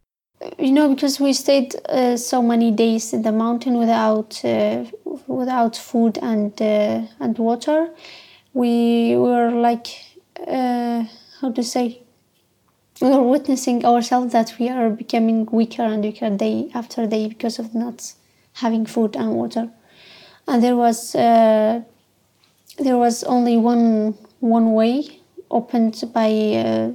you 0.57 0.71
know 0.71 0.87
because 0.93 1.19
we 1.19 1.31
stayed 1.33 1.75
uh, 1.89 2.17
so 2.17 2.41
many 2.41 2.69
days 2.71 3.13
in 3.13 3.21
the 3.21 3.31
mountain 3.31 3.77
without 3.77 4.43
uh, 4.43 4.83
without 5.27 5.75
food 5.75 6.17
and 6.21 6.61
uh, 6.61 7.01
and 7.19 7.37
water 7.37 7.89
we 8.53 8.73
were 9.15 9.51
like 9.51 9.87
uh, 10.47 11.03
how 11.39 11.51
to 11.51 11.63
say 11.63 11.85
we 13.01 13.09
were 13.09 13.23
witnessing 13.23 13.85
ourselves 13.85 14.33
that 14.33 14.53
we 14.59 14.69
are 14.69 14.89
becoming 14.89 15.45
weaker 15.51 15.83
and 15.83 16.03
weaker 16.03 16.29
day 16.29 16.69
after 16.73 17.07
day 17.07 17.27
because 17.27 17.59
of 17.59 17.73
not 17.73 18.13
having 18.53 18.85
food 18.85 19.15
and 19.15 19.29
water 19.33 19.69
and 20.47 20.63
there 20.63 20.75
was 20.75 21.15
uh, 21.15 21.81
there 22.79 22.97
was 22.97 23.23
only 23.23 23.57
one 23.57 24.15
one 24.39 24.73
way 24.73 25.22
opened 25.53 26.03
by 26.13 26.29
uh, 26.65 26.91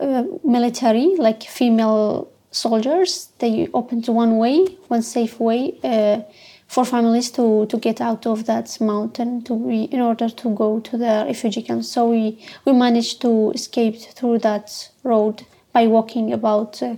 uh, 0.00 0.24
military, 0.44 1.16
like 1.16 1.42
female 1.42 2.28
soldiers. 2.50 3.30
They 3.38 3.68
opened 3.72 4.06
one 4.08 4.36
way, 4.38 4.64
one 4.88 5.02
safe 5.02 5.40
way 5.40 5.78
uh, 5.82 6.20
for 6.68 6.84
families 6.84 7.30
to, 7.32 7.66
to 7.66 7.76
get 7.78 8.00
out 8.00 8.26
of 8.26 8.46
that 8.46 8.80
mountain 8.80 9.42
to 9.44 9.54
be, 9.56 9.84
in 9.84 10.00
order 10.00 10.28
to 10.28 10.54
go 10.54 10.80
to 10.80 10.96
the 10.98 11.24
refugee 11.26 11.62
camp. 11.62 11.84
So 11.84 12.10
we, 12.10 12.38
we 12.64 12.72
managed 12.72 13.20
to 13.22 13.50
escape 13.52 13.96
through 14.16 14.38
that 14.40 14.90
road 15.02 15.44
by 15.72 15.86
walking 15.86 16.32
about. 16.32 16.82
Uh, 16.82 16.96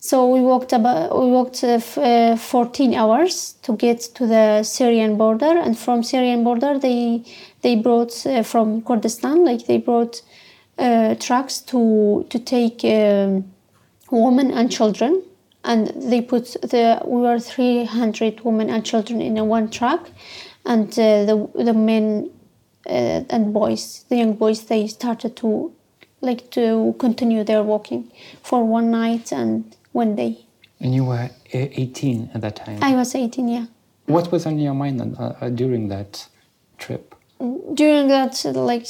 so 0.00 0.26
we 0.26 0.40
walked 0.40 0.72
about 0.72 1.14
we 1.14 1.26
walked 1.26 1.62
uh, 1.62 1.78
uh, 2.00 2.34
14 2.34 2.94
hours 2.94 3.54
to 3.62 3.76
get 3.76 4.00
to 4.14 4.26
the 4.26 4.62
Syrian 4.62 5.18
border, 5.18 5.58
and 5.58 5.78
from 5.78 6.02
Syrian 6.02 6.42
border 6.42 6.78
they 6.78 7.22
they 7.60 7.76
brought 7.76 8.26
uh, 8.26 8.42
from 8.42 8.80
Kurdistan 8.80 9.44
like 9.44 9.66
they 9.66 9.76
brought 9.76 10.22
uh, 10.78 11.14
trucks 11.16 11.60
to 11.60 12.26
to 12.30 12.38
take 12.38 12.82
um, 12.82 13.52
women 14.10 14.50
and 14.50 14.72
children, 14.72 15.22
and 15.64 15.88
they 15.88 16.22
put 16.22 16.56
the 16.62 17.02
we 17.04 17.20
were 17.20 17.38
300 17.38 18.40
women 18.40 18.70
and 18.70 18.86
children 18.86 19.20
in 19.20 19.36
a 19.36 19.44
one 19.44 19.68
truck, 19.68 20.08
and 20.64 20.88
uh, 20.98 21.26
the 21.26 21.50
the 21.54 21.74
men 21.74 22.30
uh, 22.86 23.22
and 23.28 23.52
boys, 23.52 24.06
the 24.08 24.16
young 24.16 24.32
boys, 24.32 24.64
they 24.64 24.86
started 24.86 25.36
to 25.36 25.72
like 26.22 26.50
to 26.52 26.94
continue 26.98 27.44
their 27.44 27.62
walking 27.62 28.10
for 28.42 28.64
one 28.64 28.90
night 28.90 29.30
and 29.32 29.76
one 29.92 30.16
day. 30.16 30.46
And 30.80 30.94
you 30.94 31.04
were 31.04 31.30
e- 31.52 31.70
18 31.72 32.30
at 32.34 32.40
that 32.40 32.56
time. 32.56 32.78
I 32.82 32.94
was 32.94 33.14
18, 33.14 33.48
yeah. 33.48 33.66
what 34.06 34.32
was 34.32 34.46
on 34.46 34.58
your 34.58 34.74
mind 34.74 35.00
uh, 35.00 35.34
uh, 35.40 35.48
during 35.50 35.88
that 35.88 36.28
trip? 36.78 37.14
During 37.74 38.08
that 38.08 38.44
like 38.54 38.86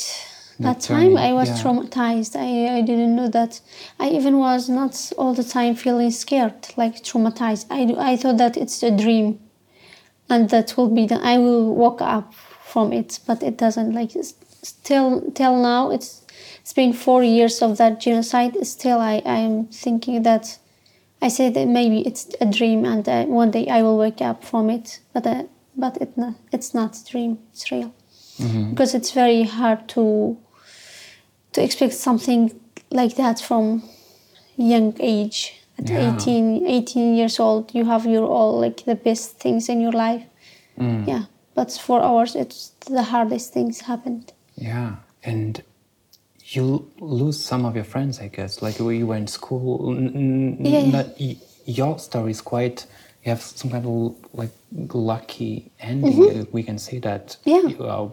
that 0.59 0.80
time, 0.80 1.16
I 1.16 1.33
was 1.33 1.49
yeah. 1.49 1.57
traumatized. 1.59 2.37
I, 2.37 2.78
I 2.78 2.80
didn't 2.83 3.14
know 3.16 3.28
that. 3.28 3.61
I 3.99 4.11
even 4.11 4.38
was 4.38 4.69
not 4.69 5.12
all 5.16 5.35
the 5.35 5.45
time 5.45 5.75
feeling 5.75 6.11
scared, 6.11 6.69
like 6.76 6.97
traumatized. 7.02 7.66
I, 7.71 8.12
I 8.12 8.16
thought 8.16 8.38
that 8.38 8.57
it's 8.57 8.83
a 8.83 8.90
dream, 8.90 9.38
and 10.28 10.50
that 10.50 10.76
will 10.76 10.90
be 10.90 11.07
the 11.07 11.16
I 11.23 11.38
will 11.38 11.75
walk 11.75 12.02
up 12.02 12.35
from 12.35 12.92
it, 12.92 13.21
but 13.26 13.42
it 13.42 13.57
doesn't. 13.57 13.92
Like 13.92 14.11
still 14.62 15.30
till 15.33 15.62
now, 15.62 15.90
it's 15.90 16.26
it's 16.61 16.73
been 16.73 16.92
four 16.92 17.23
years 17.23 17.62
of 17.62 17.78
that 17.78 18.00
genocide. 18.00 18.54
Still, 18.66 18.99
I 18.99 19.23
I 19.25 19.38
am 19.38 19.66
thinking 19.69 20.23
that 20.25 20.59
I 21.23 21.29
say 21.29 21.50
that 21.50 21.67
maybe 21.69 22.00
it's 22.07 22.29
a 22.41 22.47
dream, 22.47 22.85
and 22.85 23.09
uh, 23.09 23.25
one 23.25 23.50
day 23.50 23.69
I 23.69 23.83
will 23.83 23.99
wake 23.99 24.23
up 24.23 24.45
from 24.45 24.71
it. 24.71 25.00
But 25.12 25.27
uh, 25.27 25.43
but 25.77 25.97
it 26.00 26.17
not, 26.17 26.35
it's 26.53 26.75
not 26.75 26.97
a 26.97 27.05
dream. 27.05 27.39
It's 27.53 27.71
real 27.71 27.93
because 28.71 28.95
it's 28.95 29.12
very 29.12 29.43
hard 29.45 29.89
to 29.89 30.37
to 31.53 31.62
expect 31.62 31.93
something 31.95 32.50
like 32.91 33.17
that 33.17 33.41
from 33.41 33.83
young 34.57 34.95
age. 35.00 35.57
At 35.79 35.89
Yeah. 35.91 36.12
18, 36.15 36.67
18 36.67 37.15
years 37.17 37.41
old, 37.41 37.75
you 37.75 37.87
have 37.87 38.05
your 38.07 38.27
all 38.27 38.61
like 38.61 38.85
the 38.85 38.95
best 38.95 39.39
things 39.39 39.69
in 39.69 39.81
your 39.81 39.93
life. 39.93 40.25
Yeah, 41.07 41.25
but 41.55 41.73
for 41.73 42.00
ours, 42.00 42.35
it's 42.35 42.73
the 42.87 43.03
hardest 43.03 43.53
things 43.53 43.81
happened. 43.83 44.33
Yeah, 44.57 44.97
and 45.23 45.62
you 46.54 46.90
lose 46.99 47.42
some 47.45 47.64
of 47.64 47.75
your 47.76 47.85
friends, 47.85 48.21
I 48.21 48.28
guess. 48.28 48.61
Like 48.62 48.78
when 48.80 48.97
you 48.97 49.07
were 49.07 49.16
in 49.16 49.26
school, 49.26 49.95
Yeah, 49.97 50.78
yeah. 50.80 50.90
not, 50.90 51.07
your 51.66 51.99
story 51.99 52.33
is 52.33 52.40
quite. 52.40 52.87
You 53.25 53.30
have 53.30 53.42
some 53.42 53.71
kind 53.71 53.87
of 53.87 54.16
like 54.33 54.50
lucky 54.92 55.71
ending. 55.80 56.40
uh, 56.40 56.45
We 56.52 56.62
can 56.62 56.78
say 56.78 56.99
that. 57.00 57.37
Mm-hmm. 57.47 57.50
Yeah. 57.69 57.76
You 57.76 57.85
are 57.87 58.12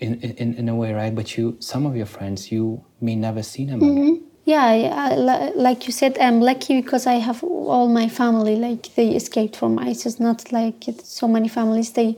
in, 0.00 0.20
in 0.20 0.54
in 0.54 0.68
a 0.68 0.74
way, 0.74 0.92
right? 0.92 1.14
But 1.14 1.36
you, 1.36 1.56
some 1.60 1.84
of 1.86 1.96
your 1.96 2.06
friends, 2.06 2.50
you 2.50 2.84
may 3.00 3.16
never 3.16 3.42
see 3.42 3.64
them 3.66 3.82
again. 3.82 4.22
Yeah, 4.46 4.62
I, 4.64 5.14
I, 5.14 5.52
like 5.56 5.86
you 5.86 5.92
said, 5.92 6.18
I'm 6.18 6.40
lucky 6.40 6.80
because 6.82 7.06
I 7.06 7.14
have 7.14 7.42
all 7.42 7.88
my 7.88 8.08
family. 8.08 8.56
Like 8.56 8.94
they 8.94 9.08
escaped 9.16 9.56
from 9.56 9.78
ISIS. 9.78 10.20
Not 10.20 10.52
like 10.52 10.84
so 11.02 11.26
many 11.28 11.48
families. 11.48 11.92
They 11.92 12.16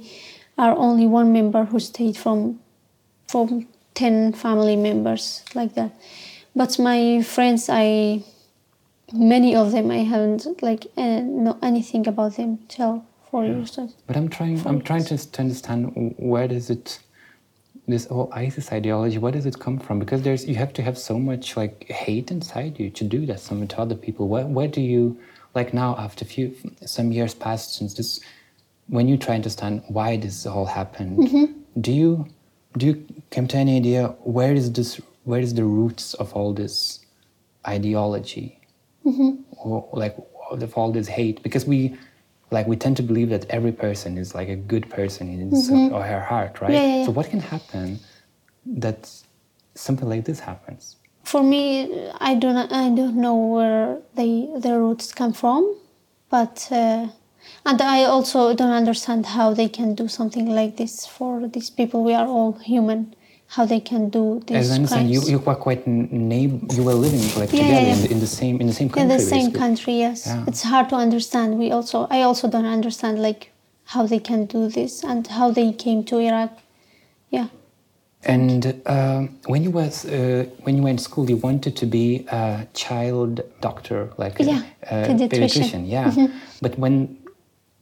are 0.59 0.75
only 0.77 1.07
one 1.07 1.33
member 1.33 1.65
who 1.65 1.79
stayed 1.81 2.17
from 2.17 2.59
from 3.29 3.67
ten 3.97 4.33
family 4.33 4.77
members 4.77 5.43
like 5.55 5.75
that. 5.75 5.91
But 6.55 6.79
my 6.79 7.23
friends, 7.23 7.69
I 7.69 8.23
many 9.13 9.57
of 9.57 9.73
them 9.73 9.91
I 9.91 10.05
haven't 10.05 10.63
like 10.63 10.87
uh, 10.97 11.21
know 11.21 11.59
anything 11.63 12.07
about 12.07 12.37
them 12.37 12.59
till 12.69 13.05
four 13.31 13.45
years 13.45 13.77
old. 13.79 13.93
But 14.07 14.17
I'm 14.17 14.29
trying. 14.29 14.65
I'm 14.67 14.81
trying 14.81 15.05
to, 15.07 15.17
to 15.19 15.41
understand 15.41 16.15
where 16.19 16.49
does 16.49 16.71
it, 16.71 17.01
this 17.89 18.07
whole 18.07 18.31
ISIS 18.33 18.73
ideology, 18.73 19.19
where 19.19 19.33
does 19.33 19.47
it 19.47 19.59
come 19.59 19.79
from? 19.79 19.99
Because 19.99 20.23
there's 20.23 20.47
you 20.47 20.55
have 20.55 20.73
to 20.75 20.83
have 20.83 20.97
so 20.97 21.19
much 21.19 21.57
like 21.57 21.89
hate 21.89 22.31
inside 22.31 22.79
you 22.79 22.91
to 22.91 23.05
do 23.05 23.27
that 23.27 23.41
something 23.41 23.69
to 23.69 23.81
other 23.81 23.97
people. 23.97 24.29
Where 24.29 24.47
where 24.47 24.69
do 24.69 24.81
you 24.81 25.19
like 25.55 25.73
now 25.75 25.97
after 25.99 26.25
few 26.25 26.55
some 26.85 27.13
years 27.13 27.35
passed 27.35 27.75
since 27.77 27.95
this, 27.95 28.21
when 28.89 29.09
you 29.09 29.17
try 29.17 29.35
to 29.35 29.35
understand 29.35 29.83
why 29.89 30.17
this 30.17 30.47
all 30.47 30.67
happened, 30.67 31.55
do 31.81 31.93
you 31.93 32.27
do 32.77 32.87
you 32.87 33.07
come 33.31 33.47
to 33.49 33.57
any 33.57 33.77
idea 33.77 34.09
where 34.23 34.53
is 34.53 34.73
this 34.73 35.01
where 35.25 35.41
is 35.41 35.55
the 35.55 35.65
roots 35.65 36.15
of 36.15 36.33
all 36.35 36.53
this 36.53 37.01
ideology? 37.67 38.61
or 39.05 39.89
like 39.93 40.17
of 40.51 40.75
all 40.75 40.93
this 40.93 41.09
hate? 41.09 41.43
Because 41.43 41.65
we 41.65 41.97
like 42.51 42.67
we 42.67 42.77
tend 42.77 42.97
to 42.99 43.03
believe 43.03 43.31
that 43.31 43.47
every 43.51 43.73
person 43.73 44.19
is 44.19 44.35
like 44.35 44.49
a 44.49 44.57
good 44.57 44.89
person 44.91 45.29
in 45.29 45.51
his 45.51 45.71
or 45.71 46.03
her 46.03 46.21
heart 46.21 46.61
right? 46.61 46.73
Yeah, 46.73 46.83
yeah, 46.83 46.97
yeah. 46.99 47.07
so 47.07 47.13
what 47.13 47.31
can 47.31 47.41
happen 47.41 47.99
that 48.67 49.11
something 49.75 50.09
like 50.09 50.25
this 50.25 50.41
happens? 50.41 50.97
For 51.25 51.43
me, 51.43 52.09
I 52.21 52.35
don't 52.35 52.73
I 52.73 52.91
don't 52.95 53.17
know 53.17 53.37
where 53.37 53.99
they 54.15 54.49
their 54.59 54.79
roots 54.81 55.13
come 55.13 55.33
from, 55.33 55.77
but 56.31 56.69
uh, 56.71 57.09
and 57.65 57.81
I 57.81 58.05
also 58.05 58.55
don't 58.55 58.73
understand 58.83 59.27
how 59.27 59.55
they 59.55 59.69
can 59.69 59.95
do 59.95 60.07
something 60.09 60.47
like 60.61 60.77
this 60.77 61.07
for 61.07 61.33
these 61.49 61.71
people. 61.71 61.99
We 62.05 62.15
are 62.15 62.27
all 62.27 62.53
human. 62.73 63.01
how 63.57 63.65
they 63.65 63.79
can 63.93 64.03
do 64.11 64.25
this 64.47 64.57
As 64.57 64.71
I 64.71 64.75
understand, 64.75 65.07
you, 65.15 65.21
crimes. 65.21 65.31
you 65.33 65.39
were 65.39 65.55
quite 65.67 65.83
neighbor. 66.33 66.59
You 66.77 66.83
were 66.89 66.99
living 67.07 67.23
like 67.41 67.51
Yeah, 67.53 67.63
together 67.63 67.87
yeah, 67.87 67.93
In, 67.95 67.99
yeah. 67.99 68.07
the, 68.07 68.11
in 68.15 68.21
the 68.27 68.33
same 68.41 68.55
in 68.63 68.67
the 68.67 68.77
same 68.81 68.89
country. 68.89 69.03
in 69.03 69.09
the 69.19 69.23
same 69.35 69.47
basically. 69.51 69.59
country 69.65 69.95
yes 70.07 70.19
it's 70.51 70.63
hard 70.73 70.87
to 70.93 70.97
understand 71.07 71.49
we 71.63 71.67
also 71.77 71.99
i 72.17 72.19
also 72.29 72.45
don't 72.55 72.71
understand 72.79 73.15
like 73.29 73.43
how 73.95 74.03
they 74.13 74.19
can 74.31 74.41
do 74.57 74.61
this 74.79 74.93
and 75.11 75.21
how 75.39 75.47
they 75.59 75.69
came 75.85 76.01
to 76.11 76.15
iraq 76.29 76.53
yeah 77.37 77.49
And 78.37 78.63
um, 78.87 79.23
when 79.53 79.63
you 79.67 79.71
was 79.81 80.05
uh, 80.05 80.45
when 80.65 80.73
you 80.77 80.83
were 80.85 80.91
in 80.97 80.99
school, 80.99 81.25
you 81.33 81.39
wanted 81.49 81.73
to 81.83 81.87
be 81.87 82.07
a 82.33 82.67
child 82.75 83.35
doctor, 83.61 83.99
like 84.23 84.35
a, 84.41 84.45
Yeah, 84.45 84.63
a 84.91 84.95
pediatrician. 85.09 85.83
Yeah, 85.87 86.11
but 86.65 86.73
when 86.83 86.95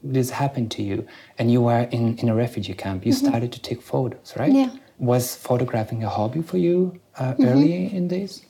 this 0.04 0.30
happened 0.30 0.70
to 0.72 0.82
you 0.82 1.06
and 1.38 1.50
you 1.50 1.60
were 1.62 1.82
in, 1.90 2.16
in 2.18 2.28
a 2.28 2.34
refugee 2.34 2.74
camp, 2.74 3.04
you 3.06 3.12
started 3.12 3.50
to 3.52 3.60
take 3.60 3.80
photos, 3.82 4.34
right? 4.36 4.52
Yeah. 4.52 4.70
Was 4.98 5.34
photographing 5.34 6.04
a 6.04 6.08
hobby 6.08 6.42
for 6.42 6.58
you 6.58 7.00
uh, 7.18 7.34
early 7.40 7.92
in 7.92 8.08
this? 8.08 8.42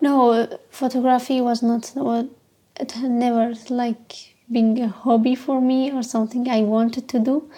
no 0.00 0.46
photography 0.70 1.40
was 1.40 1.62
not 1.62 1.90
what 1.94 2.26
it 2.78 2.92
had 2.92 3.10
never 3.10 3.54
like 3.68 4.34
being 4.50 4.80
a 4.80 4.88
hobby 4.88 5.34
for 5.34 5.60
me 5.60 5.90
or 5.92 6.02
something 6.02 6.48
i 6.48 6.60
wanted 6.60 7.08
to 7.08 7.18
do 7.18 7.50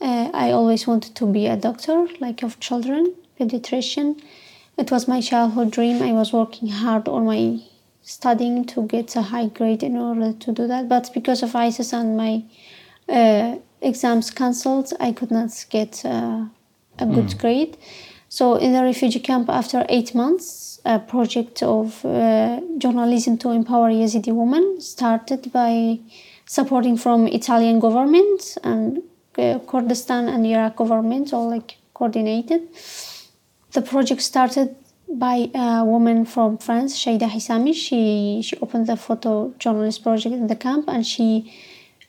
uh, 0.00 0.30
i 0.34 0.50
always 0.50 0.86
wanted 0.86 1.14
to 1.14 1.26
be 1.26 1.46
a 1.46 1.56
doctor 1.56 2.06
like 2.20 2.42
of 2.42 2.60
children 2.60 3.14
pediatrician 3.40 4.20
it 4.76 4.90
was 4.90 5.08
my 5.08 5.20
childhood 5.20 5.70
dream 5.70 6.02
i 6.02 6.12
was 6.12 6.32
working 6.32 6.68
hard 6.68 7.08
on 7.08 7.24
my 7.24 7.58
studying 8.16 8.64
to 8.64 8.78
get 8.86 9.14
a 9.16 9.22
high 9.32 9.48
grade 9.58 9.82
in 9.82 9.96
order 9.96 10.32
to 10.44 10.52
do 10.52 10.66
that 10.66 10.88
but 10.88 11.10
because 11.12 11.42
of 11.42 11.54
isis 11.54 11.92
and 11.92 12.16
my 12.16 12.42
uh, 13.08 13.56
exams 13.80 14.30
cancelled 14.30 14.92
i 15.00 15.10
could 15.12 15.30
not 15.30 15.52
get 15.70 16.04
uh, 16.04 16.44
a 17.00 17.06
good 17.06 17.38
grade. 17.38 17.76
So 18.28 18.56
in 18.56 18.72
the 18.72 18.82
refugee 18.82 19.20
camp 19.20 19.48
after 19.48 19.86
eight 19.88 20.14
months 20.14 20.80
a 20.84 20.98
project 20.98 21.62
of 21.62 22.04
uh, 22.04 22.60
journalism 22.78 23.38
to 23.38 23.50
empower 23.50 23.90
yazidi 23.90 24.32
women 24.42 24.80
started 24.80 25.52
by 25.52 26.00
supporting 26.56 26.96
from 26.96 27.26
italian 27.40 27.78
government 27.86 28.40
and 28.64 29.02
uh, 29.38 29.58
kurdistan 29.70 30.28
and 30.28 30.46
iraq 30.46 30.76
government 30.76 31.32
all 31.32 31.48
like 31.48 31.76
coordinated. 31.98 32.62
The 33.72 33.82
project 33.82 34.22
started 34.22 34.76
by 35.10 35.50
a 35.54 35.84
woman 35.84 36.24
from 36.24 36.58
France, 36.58 36.98
Shaida 36.98 37.28
Hisami. 37.28 37.74
She 37.74 38.42
she 38.42 38.56
opened 38.60 38.86
the 38.86 38.94
photojournalist 38.94 40.02
project 40.02 40.34
in 40.34 40.46
the 40.46 40.56
camp, 40.56 40.88
and 40.88 41.06
she 41.06 41.52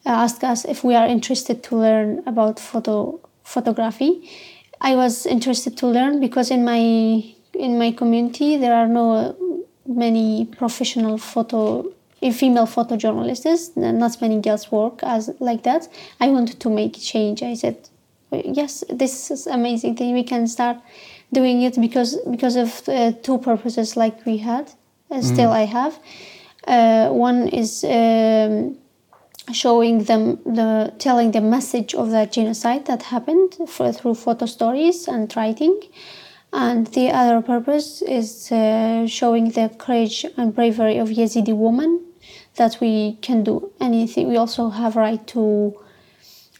uh, 0.05 0.09
asked 0.09 0.43
us 0.43 0.65
if 0.65 0.83
we 0.83 0.95
are 0.95 1.07
interested 1.07 1.63
to 1.63 1.75
learn 1.75 2.23
about 2.25 2.59
photo 2.59 3.19
photography. 3.43 4.29
I 4.81 4.95
was 4.95 5.25
interested 5.25 5.77
to 5.77 5.87
learn 5.87 6.19
because 6.19 6.51
in 6.51 6.63
my 6.63 7.23
in 7.53 7.77
my 7.77 7.91
community 7.91 8.57
there 8.57 8.73
are 8.73 8.87
no 8.87 9.35
many 9.85 10.45
professional 10.45 11.17
photo 11.17 11.91
female 12.33 12.67
photojournalists. 12.67 13.75
Not 13.77 14.21
many 14.21 14.41
girls 14.41 14.71
work 14.71 15.01
as 15.03 15.29
like 15.39 15.63
that. 15.63 15.87
I 16.19 16.29
wanted 16.29 16.59
to 16.59 16.69
make 16.69 16.99
change. 16.99 17.41
I 17.43 17.53
said, 17.53 17.77
yes, 18.31 18.83
this 18.89 19.31
is 19.31 19.47
amazing 19.47 19.95
thing. 19.95 20.13
We 20.13 20.23
can 20.23 20.47
start 20.47 20.77
doing 21.31 21.61
it 21.61 21.79
because 21.79 22.17
because 22.29 22.55
of 22.55 22.87
uh, 22.89 23.11
two 23.23 23.37
purposes 23.37 23.95
like 23.95 24.25
we 24.25 24.37
had 24.37 24.71
uh, 25.11 25.21
still 25.21 25.51
i 25.51 25.65
have. 25.65 25.99
Uh, 26.67 27.09
one 27.09 27.47
is 27.47 27.83
um, 27.85 28.77
showing 29.51 30.03
them 30.03 30.37
the 30.45 30.93
telling 30.99 31.31
the 31.31 31.41
message 31.41 31.95
of 31.95 32.11
the 32.11 32.25
genocide 32.25 32.85
that 32.85 33.03
happened 33.03 33.57
for, 33.67 33.91
through 33.91 34.13
photo 34.13 34.45
stories 34.45 35.07
and 35.07 35.33
writing. 35.35 35.79
And 36.51 36.87
the 36.87 37.11
other 37.11 37.41
purpose 37.41 38.01
is 38.01 38.51
uh, 38.51 39.07
showing 39.07 39.51
the 39.51 39.69
courage 39.77 40.25
and 40.35 40.53
bravery 40.53 40.97
of 40.97 41.09
yazidi 41.09 41.55
women 41.55 42.03
that 42.55 42.77
we 42.81 43.17
can 43.21 43.43
do 43.43 43.71
anything. 43.79 44.27
We 44.27 44.37
also 44.37 44.69
have 44.69 44.95
right 44.95 45.25
to 45.27 45.79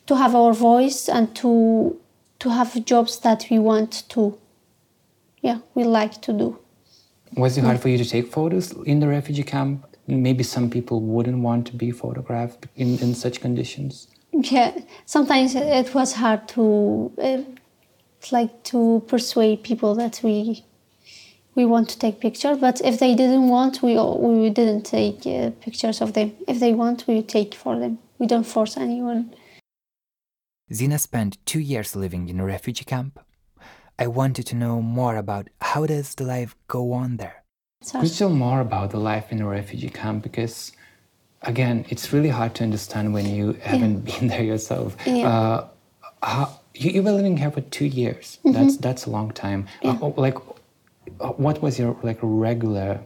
to 0.07 0.15
have 0.15 0.33
our 0.35 0.53
voice 0.53 1.09
and 1.09 1.35
to 1.37 1.99
to 2.39 2.49
have 2.49 2.85
jobs 2.85 3.19
that 3.19 3.47
we 3.51 3.59
want 3.59 4.03
to 4.09 4.37
yeah 5.41 5.59
we 5.75 5.83
like 5.83 6.21
to 6.21 6.33
do 6.33 6.57
Was 7.37 7.57
it 7.57 7.63
hard 7.63 7.79
for 7.79 7.89
you 7.89 7.97
to 8.03 8.09
take 8.15 8.27
photos 8.31 8.71
in 8.85 8.99
the 8.99 9.07
refugee 9.07 9.43
camp? 9.43 9.85
Maybe 10.07 10.43
some 10.43 10.69
people 10.69 10.97
wouldn't 11.13 11.43
want 11.43 11.67
to 11.67 11.73
be 11.83 11.91
photographed 11.91 12.65
in, 12.75 12.97
in 13.05 13.13
such 13.13 13.39
conditions. 13.41 14.07
yeah 14.53 14.71
sometimes 15.05 15.53
it 15.55 15.93
was 15.93 16.13
hard 16.13 16.41
to 16.55 16.63
uh, 17.27 17.41
like 18.31 18.53
to 18.71 18.79
persuade 19.07 19.57
people 19.69 19.91
that 20.01 20.19
we 20.23 20.63
we 21.55 21.65
want 21.65 21.87
to 21.89 21.97
take 21.99 22.15
pictures 22.19 22.57
but 22.65 22.75
if 22.89 22.95
they 22.99 23.13
didn't 23.21 23.47
want 23.55 23.81
we 23.87 23.93
all- 24.01 24.19
we 24.41 24.49
didn't 24.59 24.83
take 24.97 25.19
uh, 25.25 25.49
pictures 25.65 26.01
of 26.01 26.09
them 26.13 26.29
if 26.47 26.57
they 26.59 26.73
want 26.81 26.97
we 27.07 27.21
take 27.37 27.51
for 27.63 27.73
them 27.79 27.93
we 28.19 28.25
don't 28.27 28.47
force 28.55 28.73
anyone 28.87 29.21
Zina 30.71 30.99
spent 30.99 31.37
two 31.45 31.59
years 31.59 31.95
living 31.95 32.29
in 32.29 32.39
a 32.39 32.45
refugee 32.45 32.85
camp. 32.85 33.19
I 34.03 34.07
wanted 34.07 34.45
to 34.47 34.55
know 34.55 34.81
more 34.81 35.17
about 35.17 35.49
how 35.61 35.85
does 35.85 36.15
the 36.15 36.23
life 36.23 36.55
go 36.67 36.93
on 36.93 37.17
there. 37.17 37.43
It's 37.81 37.91
Could 37.91 37.97
hard. 37.97 38.09
you 38.09 38.15
tell 38.15 38.29
more 38.29 38.59
about 38.61 38.91
the 38.91 38.97
life 39.11 39.31
in 39.31 39.41
a 39.41 39.47
refugee 39.47 39.89
camp? 39.89 40.23
Because, 40.23 40.71
again, 41.43 41.85
it's 41.89 42.13
really 42.13 42.29
hard 42.29 42.55
to 42.55 42.63
understand 42.63 43.13
when 43.13 43.25
you 43.25 43.53
haven't 43.61 43.99
been 44.09 44.27
there 44.29 44.43
yourself. 44.43 44.95
Yeah. 45.05 45.27
Uh, 45.29 45.67
how, 46.23 46.59
you, 46.75 46.91
you 46.91 47.03
were 47.03 47.11
living 47.11 47.37
here 47.37 47.51
for 47.51 47.61
two 47.77 47.85
years. 47.85 48.39
Mm-hmm. 48.43 48.51
That's 48.53 48.77
that's 48.77 49.05
a 49.05 49.09
long 49.09 49.31
time. 49.31 49.67
Uh, 49.83 49.97
oh, 50.01 50.13
like, 50.17 50.37
uh, 51.19 51.29
what 51.45 51.61
was 51.61 51.77
your 51.79 51.97
like 52.03 52.19
regular 52.21 52.99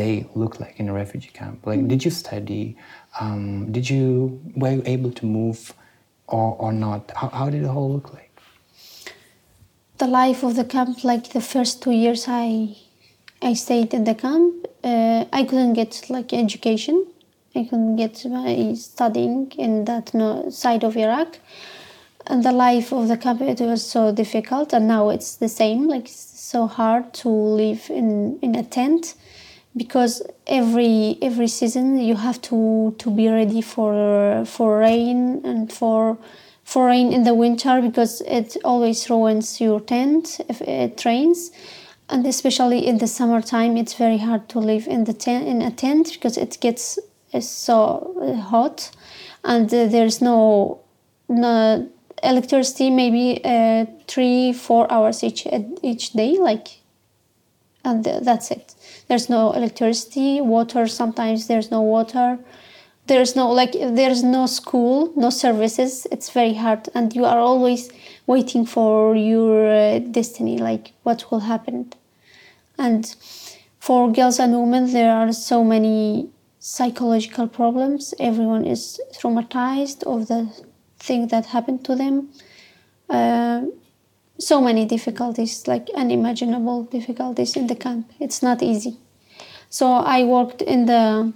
day 0.00 0.26
look 0.34 0.60
like 0.60 0.78
in 0.80 0.88
a 0.88 0.92
refugee 0.92 1.30
camp? 1.32 1.66
Like, 1.66 1.78
Mm-hmm. 1.78 1.88
did 1.88 2.04
you 2.04 2.10
study? 2.10 2.76
Um, 3.20 3.72
did 3.72 3.88
you 3.88 4.40
were 4.54 4.72
you 4.72 4.82
able 4.84 5.12
to 5.12 5.24
move, 5.26 5.72
or 6.28 6.56
or 6.58 6.72
not? 6.72 7.10
How, 7.16 7.28
how 7.28 7.50
did 7.50 7.62
it 7.62 7.68
all 7.68 7.90
look 7.92 8.12
like? 8.14 8.25
The 9.98 10.06
life 10.06 10.42
of 10.42 10.56
the 10.56 10.64
camp 10.64 11.04
like 11.04 11.30
the 11.30 11.40
first 11.40 11.82
two 11.82 11.92
years 11.92 12.26
i 12.28 12.76
i 13.42 13.54
stayed 13.54 13.94
in 13.94 14.04
the 14.04 14.14
camp 14.14 14.66
uh, 14.84 15.24
i 15.32 15.42
couldn't 15.44 15.72
get 15.72 16.08
like 16.08 16.32
education. 16.32 17.06
I 17.56 17.64
couldn't 17.64 17.96
get 17.96 18.24
my 18.26 18.74
studying 18.74 19.50
in 19.56 19.86
that 19.86 20.12
no, 20.12 20.50
side 20.50 20.84
of 20.84 20.96
iraq. 20.96 21.38
And 22.26 22.44
the 22.44 22.52
life 22.52 22.92
of 22.92 23.08
the 23.08 23.16
camp 23.16 23.40
it 23.40 23.60
was 23.60 23.84
so 23.84 24.12
difficult 24.12 24.72
and 24.72 24.86
now 24.86 25.08
it's 25.10 25.36
the 25.36 25.48
same 25.48 25.86
like 25.88 26.06
it's 26.06 26.40
so 26.52 26.66
hard 26.66 27.14
to 27.14 27.28
live 27.28 27.88
in 27.88 28.38
in 28.42 28.56
a 28.56 28.64
tent 28.64 29.14
because 29.76 30.22
every 30.46 31.18
every 31.22 31.46
season 31.46 31.98
you 31.98 32.16
have 32.16 32.40
to 32.42 32.94
to 32.98 33.10
be 33.10 33.28
ready 33.28 33.62
for 33.62 34.44
for 34.44 34.78
rain 34.78 35.40
and 35.44 35.72
for 35.72 36.18
for 36.66 36.86
rain 36.86 37.12
in 37.12 37.22
the 37.22 37.32
winter 37.32 37.80
because 37.80 38.20
it 38.22 38.56
always 38.64 39.08
ruins 39.08 39.60
your 39.60 39.80
tent 39.80 40.40
if 40.48 40.60
it 40.62 41.04
rains. 41.04 41.52
And 42.08 42.26
especially 42.26 42.84
in 42.86 42.98
the 42.98 43.06
summertime 43.06 43.76
it's 43.76 43.94
very 43.94 44.18
hard 44.18 44.48
to 44.48 44.58
live 44.58 44.88
in 44.88 45.04
the 45.04 45.12
tent 45.12 45.46
in 45.46 45.62
a 45.62 45.70
tent 45.70 46.12
because 46.14 46.36
it 46.36 46.58
gets 46.60 46.98
uh, 47.32 47.40
so 47.40 48.16
uh, 48.20 48.34
hot. 48.34 48.90
And 49.44 49.72
uh, 49.72 49.86
there's 49.86 50.20
no 50.20 50.80
no 51.28 51.88
electricity 52.22 52.90
maybe 52.90 53.40
uh, 53.44 53.86
three 54.08 54.52
four 54.52 54.90
hours 54.90 55.22
each 55.22 55.46
each 55.82 56.14
day 56.14 56.36
like 56.36 56.80
and 57.84 58.02
th- 58.04 58.22
that's 58.24 58.50
it. 58.50 58.74
There's 59.06 59.28
no 59.28 59.52
electricity 59.52 60.40
water 60.40 60.88
sometimes 60.88 61.46
there's 61.46 61.70
no 61.70 61.80
water 61.80 62.40
there's 63.06 63.36
no 63.36 63.50
like 63.50 63.72
there's 63.72 64.22
no 64.22 64.46
school 64.46 65.12
no 65.16 65.30
services 65.30 66.06
it's 66.10 66.30
very 66.30 66.54
hard. 66.54 66.88
And 66.94 67.14
you 67.14 67.24
are 67.24 67.38
always 67.38 67.90
waiting 68.26 68.66
for 68.66 69.14
your 69.14 69.66
uh, 69.70 69.98
destiny 69.98 70.58
like 70.58 70.92
what 71.02 71.30
will 71.30 71.40
happen. 71.40 71.92
And 72.78 73.14
for 73.78 74.12
girls 74.12 74.38
and 74.38 74.52
women 74.58 74.92
there 74.92 75.12
are 75.12 75.32
so 75.32 75.64
many 75.64 76.30
psychological 76.58 77.46
problems. 77.46 78.12
Everyone 78.18 78.64
is 78.64 79.00
traumatized 79.12 80.02
of 80.02 80.28
the 80.28 80.50
thing 80.98 81.28
that 81.28 81.46
happened 81.46 81.84
to 81.84 81.94
them. 81.94 82.30
Uh, 83.08 83.66
so 84.38 84.60
many 84.60 84.84
difficulties 84.84 85.66
like 85.66 85.88
unimaginable 85.94 86.82
difficulties 86.84 87.56
in 87.56 87.68
the 87.68 87.76
camp. 87.76 88.10
It's 88.20 88.42
not 88.42 88.62
easy. 88.62 88.98
So 89.70 89.92
i 89.92 90.24
worked 90.24 90.62
in 90.62 90.86
the 90.86 91.32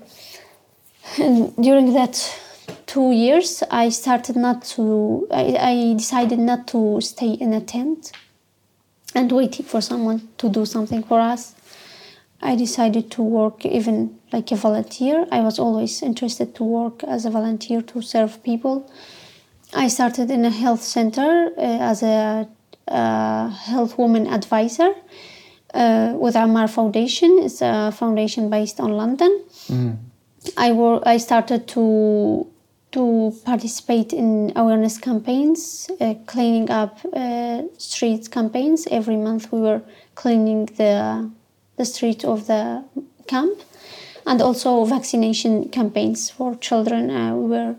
during 1.60 1.92
that 1.94 2.40
two 2.86 3.12
years 3.12 3.62
i 3.70 3.88
started 3.88 4.36
not 4.36 4.64
to 4.64 5.26
I, 5.30 5.56
I 5.60 5.94
decided 5.94 6.38
not 6.38 6.66
to 6.68 7.00
stay 7.00 7.32
in 7.32 7.52
a 7.52 7.60
tent 7.60 8.12
and 9.14 9.30
waiting 9.32 9.66
for 9.66 9.80
someone 9.80 10.28
to 10.38 10.48
do 10.48 10.64
something 10.64 11.02
for 11.02 11.20
us 11.20 11.54
i 12.42 12.54
decided 12.54 13.10
to 13.12 13.22
work 13.22 13.64
even 13.66 14.18
like 14.32 14.52
a 14.52 14.56
volunteer 14.56 15.26
i 15.32 15.40
was 15.40 15.58
always 15.58 16.02
interested 16.02 16.54
to 16.54 16.64
work 16.64 17.02
as 17.04 17.24
a 17.24 17.30
volunteer 17.30 17.82
to 17.82 18.00
serve 18.00 18.42
people 18.42 18.90
i 19.74 19.88
started 19.88 20.30
in 20.30 20.44
a 20.44 20.50
health 20.50 20.82
center 20.82 21.50
uh, 21.58 21.90
as 21.90 22.02
a 22.02 22.48
a 22.90 23.48
health 23.48 23.96
woman 23.98 24.26
advisor 24.26 24.92
uh, 25.74 26.14
with 26.16 26.34
AMAR 26.34 26.68
Foundation. 26.68 27.38
It's 27.42 27.62
a 27.62 27.92
foundation 27.92 28.50
based 28.50 28.80
on 28.80 28.90
London. 28.90 29.44
I 30.56 30.72
wor- 30.72 31.02
I 31.06 31.18
started 31.18 31.66
to 31.68 32.46
to 32.92 33.32
participate 33.44 34.12
in 34.12 34.52
awareness 34.56 34.98
campaigns, 34.98 35.88
uh, 36.00 36.14
cleaning 36.26 36.70
up 36.70 36.98
uh, 37.12 37.62
streets 37.78 38.26
campaigns. 38.28 38.88
Every 38.90 39.16
month 39.16 39.52
we 39.52 39.60
were 39.60 39.82
cleaning 40.14 40.66
the 40.76 41.30
the 41.76 41.84
street 41.84 42.24
of 42.24 42.46
the 42.46 42.84
camp, 43.26 43.60
and 44.26 44.42
also 44.42 44.84
vaccination 44.84 45.68
campaigns 45.68 46.30
for 46.30 46.54
children. 46.56 47.10
Uh, 47.10 47.34
we 47.36 47.48
were 47.50 47.76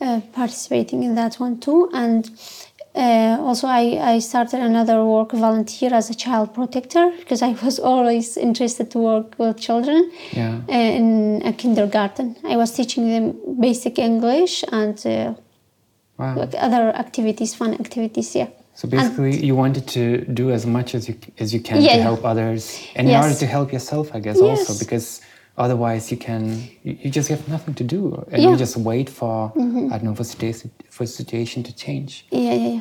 uh, 0.00 0.20
participating 0.32 1.02
in 1.02 1.14
that 1.14 1.34
one 1.36 1.58
too. 1.60 1.90
And 1.92 2.30
uh, 3.00 3.38
also, 3.40 3.66
I, 3.66 4.14
I 4.14 4.18
started 4.20 4.60
another 4.60 5.04
work 5.04 5.32
volunteer 5.32 5.92
as 5.94 6.10
a 6.10 6.14
child 6.14 6.52
protector 6.54 7.10
because 7.18 7.40
I 7.42 7.52
was 7.64 7.78
always 7.92 8.36
interested 8.36 8.90
to 8.92 8.98
work 8.98 9.34
with 9.38 9.58
children 9.58 10.10
Yeah. 10.32 10.60
uh, 10.68 10.72
in 10.98 11.42
a 11.44 11.52
kindergarten. 11.52 12.36
I 12.44 12.56
was 12.56 12.70
teaching 12.72 13.08
them 13.08 13.24
basic 13.60 13.98
English 13.98 14.64
and 14.70 14.96
uh, 15.06 15.34
Wow. 16.18 16.36
like 16.36 16.54
other 16.58 16.94
activities, 17.04 17.54
fun 17.54 17.72
activities. 17.74 18.34
Yeah. 18.36 18.48
So 18.74 18.88
basically, 18.88 19.34
you 19.46 19.56
wanted 19.56 19.86
to 19.88 20.02
do 20.40 20.50
as 20.50 20.64
much 20.66 20.94
as 20.94 21.08
you 21.08 21.14
as 21.38 21.52
you 21.54 21.60
can 21.60 21.80
Yeah, 21.82 21.96
to 21.96 22.02
help 22.02 22.24
others, 22.24 22.62
and 22.96 23.08
in 23.08 23.16
order 23.16 23.34
to 23.34 23.46
help 23.46 23.72
yourself, 23.72 24.10
I 24.14 24.20
guess 24.20 24.40
also 24.42 24.72
because 24.84 25.20
otherwise 25.56 26.10
you 26.10 26.16
can 26.16 26.42
you, 26.82 26.96
you 27.02 27.10
just 27.10 27.28
have 27.28 27.46
nothing 27.48 27.74
to 27.74 27.84
do, 27.84 28.00
and 28.30 28.42
you 28.42 28.48
Yeah. 28.48 28.54
Mm-hmm. 28.54 28.58
just 28.64 28.76
wait 28.76 29.08
for 29.10 29.52
I 29.92 29.98
don't 29.98 30.04
know 30.04 30.14
for 30.14 30.24
situation 30.24 30.70
for 30.90 31.06
situation 31.06 31.62
to 31.64 31.72
change. 31.74 32.26
Yeah, 32.30 32.54
yeah, 32.54 32.68
yeah. 32.76 32.80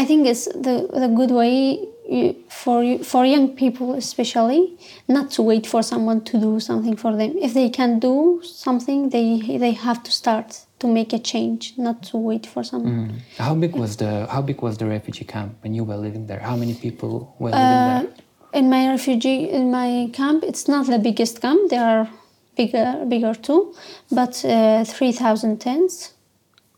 I 0.00 0.04
think 0.04 0.26
it's 0.26 0.44
the 0.66 0.74
the 1.02 1.08
good 1.08 1.30
way 1.30 1.88
you, 2.08 2.34
for 2.48 2.82
you, 2.84 3.02
for 3.04 3.24
young 3.24 3.48
people 3.62 3.94
especially 3.94 4.76
not 5.08 5.30
to 5.36 5.40
wait 5.42 5.66
for 5.66 5.82
someone 5.82 6.20
to 6.30 6.38
do 6.38 6.60
something 6.60 6.96
for 6.96 7.16
them. 7.16 7.32
If 7.46 7.54
they 7.54 7.70
can 7.70 7.98
do 7.98 8.40
something, 8.42 9.08
they 9.10 9.58
they 9.64 9.72
have 9.72 10.02
to 10.02 10.10
start 10.10 10.48
to 10.80 10.86
make 10.88 11.12
a 11.14 11.18
change, 11.32 11.74
not 11.78 12.02
to 12.10 12.16
wait 12.18 12.44
for 12.46 12.62
someone. 12.64 13.22
How 13.38 13.54
big 13.54 13.72
was 13.82 13.96
the 13.96 14.26
How 14.34 14.42
big 14.42 14.60
was 14.66 14.76
the 14.76 14.86
refugee 14.86 15.24
camp 15.34 15.52
when 15.62 15.72
you 15.74 15.84
were 15.84 15.96
living 16.06 16.26
there? 16.26 16.40
How 16.40 16.56
many 16.56 16.74
people 16.74 17.12
were 17.38 17.50
living 17.62 17.82
Uh, 17.86 17.88
there? 17.90 18.04
In 18.52 18.68
my 18.70 18.88
refugee 18.90 19.48
in 19.50 19.70
my 19.70 20.10
camp, 20.12 20.44
it's 20.44 20.68
not 20.68 20.86
the 20.86 20.98
biggest 20.98 21.40
camp. 21.40 21.70
There 21.70 21.84
are 21.84 22.08
bigger 22.56 23.04
bigger 23.08 23.34
too, 23.34 23.74
but 24.10 24.44
uh, 24.44 24.84
three 24.84 25.12
thousand 25.12 25.58
tents, 25.60 26.12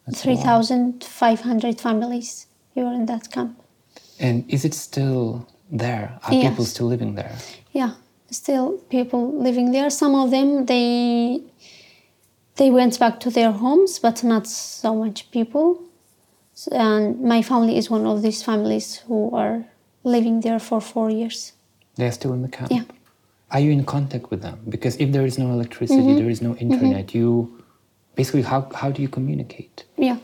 That's 0.07 0.21
a 0.21 0.23
three 0.23 0.35
lot. 0.37 0.45
thousand 0.45 1.05
five 1.05 1.41
hundred 1.41 1.81
families. 1.81 2.47
You 2.75 2.87
are 2.87 2.95
in 2.95 3.07
that 3.07 3.31
camp. 3.31 3.61
And 4.21 4.45
is 4.49 4.65
it 4.65 4.75
still 4.75 5.47
there? 5.71 6.19
Are 6.25 6.33
Yes. 6.35 6.51
people 6.51 6.65
still 6.65 6.87
living 6.87 7.15
there? 7.15 7.37
yeah 7.73 7.91
still 8.31 8.79
people 8.89 9.33
living 9.43 9.73
there 9.73 9.91
some 9.91 10.15
of 10.15 10.31
them 10.31 10.67
they 10.67 11.41
they 12.57 12.71
went 12.71 12.99
back 12.99 13.19
to 13.21 13.31
their 13.31 13.51
homes 13.53 13.99
but 13.99 14.23
not 14.25 14.47
so 14.47 14.95
much 14.95 15.31
people 15.31 15.83
and 16.73 17.21
my 17.21 17.43
family 17.43 17.77
is 17.77 17.91
one 17.91 18.07
of 18.07 18.23
these 18.23 18.43
families 18.43 19.03
who 19.09 19.31
are 19.35 19.65
living 20.05 20.41
there 20.41 20.59
for 20.59 20.81
four 20.81 21.11
years 21.11 21.53
They're 21.97 22.13
still 22.13 22.33
in 22.33 22.43
the 22.43 22.49
camp. 22.49 22.71
Yeah. 22.71 22.85
Are 23.51 23.61
you 23.61 23.71
in 23.71 23.85
contact 23.85 24.31
with 24.31 24.43
them? 24.43 24.59
Because 24.69 24.97
if 24.97 25.13
there 25.13 25.25
is 25.27 25.39
no 25.39 25.49
electricity, 25.53 26.01
Mm-hmm. 26.03 26.17
there 26.21 26.31
is 26.31 26.41
no 26.43 26.55
internet. 26.57 27.15
You 27.15 27.29
basically 28.17 28.43
how 28.43 28.61
how 28.75 28.91
do 28.91 29.01
you 29.03 29.09
communicate? 29.09 29.85
yeah 29.97 30.17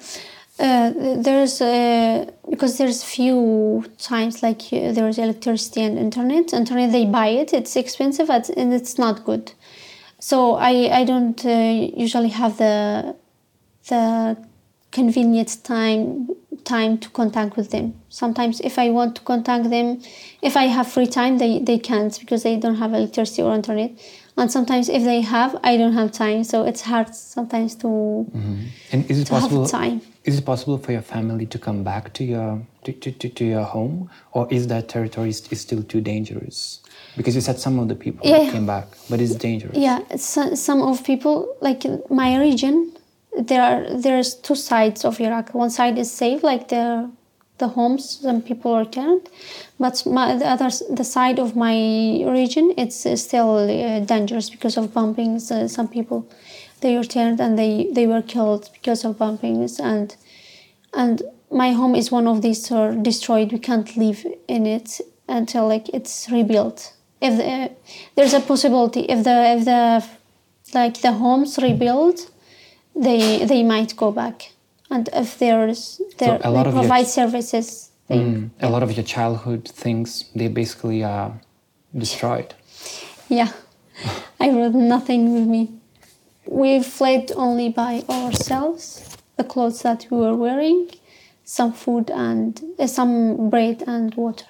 uh, 0.59 0.91
there's 1.27 1.61
uh, 1.61 2.31
because 2.51 2.77
there's 2.79 3.03
few 3.03 3.85
times 3.99 4.43
like 4.43 4.63
uh, 4.73 4.93
there's 4.93 5.19
electricity 5.19 5.81
and 5.83 5.99
internet 5.99 6.53
internet 6.53 6.93
they 6.93 7.07
buy 7.07 7.29
it 7.29 7.53
it's 7.53 7.75
expensive 7.77 8.29
and 8.31 8.73
it's 8.79 8.99
not 8.99 9.25
good 9.25 9.53
so 10.19 10.37
i 10.71 10.73
i 11.01 11.05
don't 11.05 11.45
uh, 11.47 11.51
usually 12.07 12.29
have 12.43 12.53
the 12.59 13.15
the 13.89 14.37
convenient 14.93 15.51
time 15.65 16.29
time 16.75 16.93
to 17.05 17.09
contact 17.21 17.57
with 17.59 17.69
them 17.75 17.87
sometimes 18.09 18.61
if 18.71 18.75
i 18.85 18.87
want 18.99 19.13
to 19.19 19.23
contact 19.33 19.65
them 19.77 19.89
if 20.49 20.57
i 20.63 20.65
have 20.77 20.87
free 20.95 21.11
time 21.19 21.39
they 21.43 21.53
they 21.69 21.79
can't 21.91 22.19
because 22.21 22.43
they 22.47 22.57
don't 22.65 22.77
have 22.85 22.93
electricity 23.01 23.43
or 23.43 23.53
internet 23.55 23.91
and 24.37 24.51
sometimes 24.57 24.89
if 24.99 25.03
they 25.11 25.21
have 25.21 25.51
i 25.71 25.77
don't 25.81 25.97
have 26.01 26.11
time 26.25 26.41
so 26.53 26.57
it's 26.71 26.83
hard 26.91 27.09
sometimes 27.15 27.75
to 27.83 27.87
mm-hmm. 27.87 28.65
And 28.93 29.09
is 29.11 29.21
it 29.21 29.27
to 29.27 29.35
have 29.35 29.43
possible? 29.43 29.67
time 29.67 30.01
Is 30.25 30.35
it 30.39 30.45
possible 30.45 30.79
for 30.85 30.93
your 30.93 31.03
family 31.03 31.47
to 31.55 31.59
come 31.59 31.81
back 31.91 32.05
to 32.19 32.23
your 32.25 32.49
to, 32.85 32.93
to, 33.03 33.11
to, 33.21 33.29
to 33.39 33.45
your 33.45 33.63
home, 33.75 34.11
or 34.33 34.43
is 34.51 34.67
that 34.73 34.89
territory 34.95 35.33
st- 35.33 35.53
is 35.53 35.61
still 35.61 35.83
too 35.93 36.01
dangerous? 36.01 36.81
Because 37.17 37.35
you 37.37 37.43
said 37.49 37.59
some 37.67 37.79
of 37.83 37.87
the 37.93 37.95
people 38.05 38.23
Yeah. 38.29 38.51
came 38.55 38.67
back, 38.75 38.87
but 39.11 39.21
it's 39.21 39.35
dangerous. 39.49 39.77
Yeah, 39.77 40.01
so, 40.17 40.41
some 40.69 40.81
of 40.91 41.05
people 41.05 41.37
like 41.61 41.83
my 42.11 42.31
region, 42.47 42.77
there 43.39 43.63
are 43.63 43.97
there's 43.97 44.35
two 44.35 44.55
sides 44.55 45.05
of 45.05 45.21
Iraq. 45.21 45.55
One 45.55 45.71
side 45.71 45.99
is 45.99 46.11
safe, 46.11 46.43
like 46.43 46.69
the 46.69 47.11
the 47.59 47.69
homes, 47.69 48.19
some 48.23 48.41
people 48.41 48.73
are 48.73 48.81
returned, 48.81 49.29
but 49.79 50.05
my, 50.07 50.35
the 50.35 50.47
other 50.47 50.71
the 50.91 51.05
side 51.05 51.39
of 51.39 51.55
my 51.55 51.75
region, 52.27 52.73
it's 52.77 53.05
uh, 53.05 53.17
still 53.17 53.59
uh, 53.59 54.01
dangerous 54.01 54.49
because 54.51 54.77
of 54.77 54.95
bombings. 54.95 55.51
Uh, 55.51 55.69
some 55.69 55.87
people 55.89 56.27
they 56.81 56.97
returned 56.97 57.41
and 57.41 57.59
they 57.59 57.89
they 57.93 58.07
were 58.07 58.23
killed 58.23 58.71
because 58.73 59.05
of 59.05 59.19
bombings 59.19 59.79
and 59.79 60.17
and 60.95 61.23
my 61.51 61.73
home 61.73 61.95
is 61.95 62.11
one 62.11 62.27
of 62.27 62.43
these 62.43 62.71
are 62.73 62.95
destroyed. 62.95 63.53
We 63.53 63.59
can't 63.59 63.97
live 63.97 64.25
in 64.49 64.67
it 64.67 65.01
until 65.29 65.69
like 65.69 65.89
it's 65.91 66.31
rebuilt. 66.31 66.95
If 67.21 67.37
the, 67.37 67.71
there's 68.15 68.35
a 68.35 68.41
possibility, 68.41 69.01
if 69.01 69.25
the 69.25 69.37
if 69.57 69.65
the 69.65 70.05
like 70.73 71.01
the 71.01 71.13
homes 71.13 71.59
rebuild, 71.59 72.31
they 72.95 73.45
they 73.47 73.63
might 73.63 73.97
go 73.97 74.11
back. 74.13 74.53
And 74.91 75.09
if 75.13 75.39
there's 75.39 76.01
there 76.19 76.39
a 76.43 76.51
lot 76.51 76.65
they 76.65 76.69
of 76.71 76.75
your- 76.75 76.83
provide 76.83 77.07
services, 77.07 77.91
they, 78.09 78.17
Mm, 78.19 78.51
a 78.61 78.69
lot 78.69 78.83
of 78.83 78.91
your 78.97 79.05
childhood 79.05 79.69
things 79.69 80.25
they 80.35 80.49
basically 80.49 81.05
are 81.05 81.41
destroyed. 81.97 82.55
yeah, 83.29 83.53
I 84.41 84.51
brought 84.51 84.75
nothing 84.75 85.33
with 85.35 85.47
me. 85.47 85.71
We 86.47 86.83
fled 86.83 87.31
only 87.37 87.69
by 87.69 88.03
ourselves, 88.09 89.17
the 89.37 89.45
clothes 89.45 89.83
that 89.83 90.07
we 90.11 90.17
were 90.19 90.35
wearing, 90.35 90.89
some 91.45 91.73
food 91.73 92.11
and 92.11 92.61
uh, 92.79 92.87
some 92.89 93.49
bread 93.51 93.85
and 93.87 94.13
water. 94.17 94.47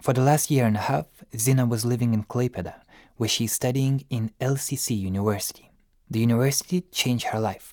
For 0.00 0.12
the 0.14 0.22
last 0.22 0.50
year 0.50 0.64
and 0.66 0.76
a 0.76 0.80
half, 0.80 1.06
Zina 1.36 1.66
was 1.66 1.84
living 1.84 2.14
in 2.14 2.24
Klaipeda, 2.24 2.74
where 3.16 3.28
she's 3.28 3.52
studying 3.52 4.04
in 4.08 4.30
LCC 4.40 4.98
University. 4.98 5.70
The 6.10 6.20
university 6.20 6.82
changed 6.92 7.26
her 7.26 7.40
life, 7.40 7.72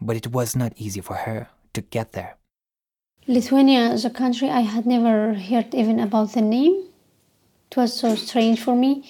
but 0.00 0.16
it 0.16 0.28
was 0.28 0.54
not 0.54 0.72
easy 0.76 1.00
for 1.00 1.14
her 1.14 1.48
to 1.72 1.80
get 1.80 2.12
there. 2.12 2.36
Lithuania 3.26 3.92
is 3.92 4.04
a 4.04 4.10
country 4.10 4.50
I 4.50 4.60
had 4.60 4.86
never 4.86 5.34
heard 5.34 5.74
even 5.74 6.00
about 6.00 6.32
the 6.32 6.42
name. 6.42 6.84
It 7.70 7.76
was 7.76 7.92
so 7.92 8.14
strange 8.14 8.60
for 8.60 8.74
me, 8.74 9.04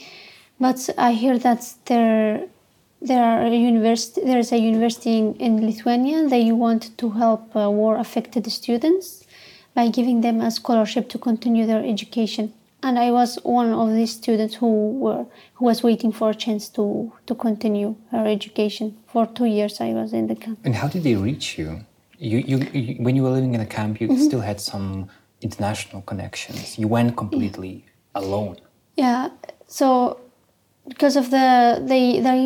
but 0.59 0.91
I 0.99 1.13
hear 1.13 1.39
that 1.39 1.75
there 1.87 2.47
there 3.03 3.25
are 3.25 3.47
university 3.47 4.21
there 4.21 4.39
is 4.39 4.53
a 4.53 4.59
university 4.59 5.17
in, 5.17 5.35
in 5.37 5.67
Lithuania. 5.67 6.29
They 6.29 6.53
want 6.53 6.97
to 6.99 7.11
help 7.11 7.57
uh, 7.57 7.71
war 7.71 7.97
affected 7.97 8.51
students 8.53 9.25
by 9.75 9.89
giving 9.89 10.21
them 10.21 10.41
a 10.41 10.51
scholarship 10.51 11.09
to 11.11 11.19
continue 11.19 11.65
their 11.67 11.83
education. 11.83 12.53
And 12.83 12.99
I 12.99 13.11
was 13.11 13.39
one 13.43 13.73
of 13.73 13.93
these 13.95 14.13
students 14.13 14.55
who 14.57 14.99
were 14.99 15.27
who 15.55 15.65
was 15.67 15.83
waiting 15.83 16.13
for 16.13 16.31
a 16.31 16.35
chance 16.35 16.69
to 16.71 17.13
to 17.27 17.35
continue 17.35 17.95
her 18.11 18.27
education. 18.27 18.97
For 19.13 19.27
two 19.27 19.45
years, 19.47 19.81
I 19.81 19.93
was 19.93 20.13
in 20.13 20.27
the 20.29 20.35
camp. 20.37 20.59
And 20.65 20.75
how 20.75 20.89
did 20.89 21.03
they 21.03 21.17
reach 21.17 21.59
you? 21.59 21.85
You, 22.19 22.39
you, 22.39 22.59
you 22.73 22.95
when 23.05 23.17
you 23.17 23.23
were 23.23 23.31
living 23.39 23.55
in 23.55 23.61
a 23.61 23.67
camp, 23.67 24.01
you 24.01 24.09
Mm-hmm. 24.09 24.25
still 24.29 24.41
had 24.41 24.61
some 24.61 25.09
international 25.43 26.03
connections. 26.03 26.79
You 26.79 26.89
went 26.89 27.17
completely 27.17 27.85
alone. 28.15 28.57
Yeah, 28.97 29.29
so 29.67 30.19
because 30.89 31.17
of 31.17 31.31
the 31.31 31.81
they 31.87 32.21
they 32.21 32.41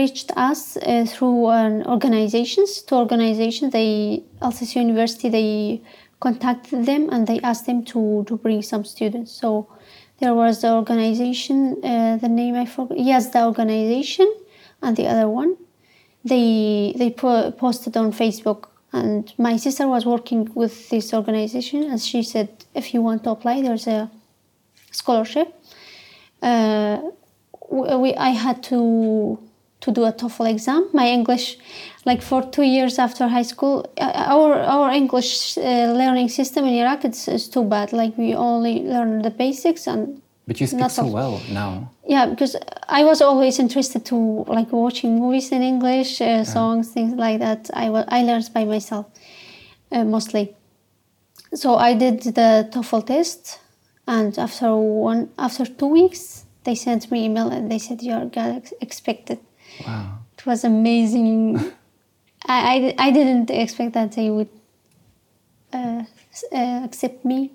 reached 0.00 0.30
us 0.36 0.76
uh, 0.76 1.04
through 1.12 1.48
an 1.50 1.84
organizations 1.86 2.80
two 2.82 2.94
organizations 2.96 3.72
they 3.72 4.22
LCC 4.40 4.76
University 4.76 5.28
they 5.28 5.82
contacted 6.22 6.86
them 6.86 7.08
and 7.12 7.26
they 7.26 7.38
asked 7.50 7.66
them 7.66 7.80
to 7.92 8.00
to 8.28 8.34
bring 8.44 8.62
some 8.62 8.84
students. 8.94 9.30
So 9.42 9.48
there 10.20 10.34
was 10.42 10.54
the 10.62 10.70
organization 10.80 11.58
uh, 11.92 12.16
the 12.24 12.32
name 12.40 12.54
I 12.64 12.66
forgot 12.74 12.98
yes 13.10 13.22
the 13.34 13.42
organization 13.52 14.28
and 14.84 14.96
the 14.96 15.06
other 15.12 15.28
one. 15.40 15.52
They 16.30 16.48
they 17.00 17.10
po- 17.22 17.50
posted 17.64 17.96
on 18.02 18.12
Facebook 18.22 18.60
and 18.92 19.22
my 19.48 19.54
sister 19.64 19.84
was 19.94 20.04
working 20.14 20.42
with 20.54 20.74
this 20.92 21.06
organization 21.20 21.80
and 21.90 21.98
she 22.10 22.22
said 22.32 22.48
if 22.80 22.84
you 22.92 23.00
want 23.08 23.20
to 23.24 23.30
apply 23.36 23.56
there's 23.62 23.88
a 23.98 24.00
scholarship. 25.00 25.48
Uh, 26.50 26.98
we, 28.02 28.14
I 28.28 28.30
had 28.44 28.62
to 28.64 28.78
to 29.82 29.90
do 29.92 30.04
a 30.04 30.12
TOEFL 30.12 30.46
exam. 30.50 30.88
My 30.92 31.06
English, 31.08 31.58
like 32.04 32.22
for 32.22 32.40
two 32.54 32.62
years 32.76 32.98
after 32.98 33.28
high 33.28 33.44
school, 33.52 33.76
uh, 33.98 34.12
our 34.36 34.52
our 34.76 34.90
English 35.02 35.58
uh, 35.58 35.62
learning 36.00 36.28
system 36.30 36.64
in 36.64 36.74
Iraq 36.82 37.04
it's, 37.04 37.28
it's 37.28 37.48
too 37.48 37.64
bad. 37.64 37.92
Like 37.92 38.12
we 38.18 38.34
only 38.34 38.74
learn 38.94 39.22
the 39.22 39.30
basics 39.30 39.86
and 39.86 40.20
But 40.48 40.60
you 40.60 40.66
speak 40.66 40.80
Not 40.80 40.90
so 40.92 41.02
of- 41.04 41.12
well 41.12 41.34
now. 41.62 41.72
yeah 42.14 42.26
because 42.32 42.56
i 43.00 43.04
was 43.10 43.20
always 43.22 43.58
interested 43.58 44.02
to 44.10 44.16
like 44.56 44.70
watching 44.84 45.10
movies 45.22 45.48
in 45.56 45.62
english 45.62 46.20
uh, 46.20 46.44
songs 46.54 46.84
things 46.94 47.12
like 47.24 47.38
that 47.46 47.70
i 47.82 47.86
i 48.18 48.20
learned 48.28 48.48
by 48.56 48.64
myself 48.74 49.06
uh, 49.94 50.04
mostly 50.14 50.44
so 51.62 51.68
i 51.88 51.94
did 52.04 52.16
the 52.38 52.50
toefl 52.72 53.02
test 53.12 53.60
and 54.16 54.30
after 54.46 54.68
one 55.12 55.22
after 55.38 55.64
two 55.80 55.90
weeks 55.98 56.44
they 56.64 56.74
sent 56.74 57.02
me 57.12 57.18
email 57.28 57.48
and 57.56 57.64
they 57.70 57.78
said 57.86 58.02
you're 58.02 58.28
gonna 58.36 58.60
expected 58.86 59.38
Wow. 59.86 60.18
it 60.38 60.46
was 60.46 60.64
amazing 60.64 61.58
I, 62.46 62.94
I, 62.98 63.06
I 63.06 63.10
didn't 63.12 63.50
expect 63.50 63.92
that 63.94 64.12
they 64.12 64.30
would 64.30 64.48
uh, 65.72 66.02
uh, 66.52 66.80
accept 66.84 67.24
me 67.24 67.50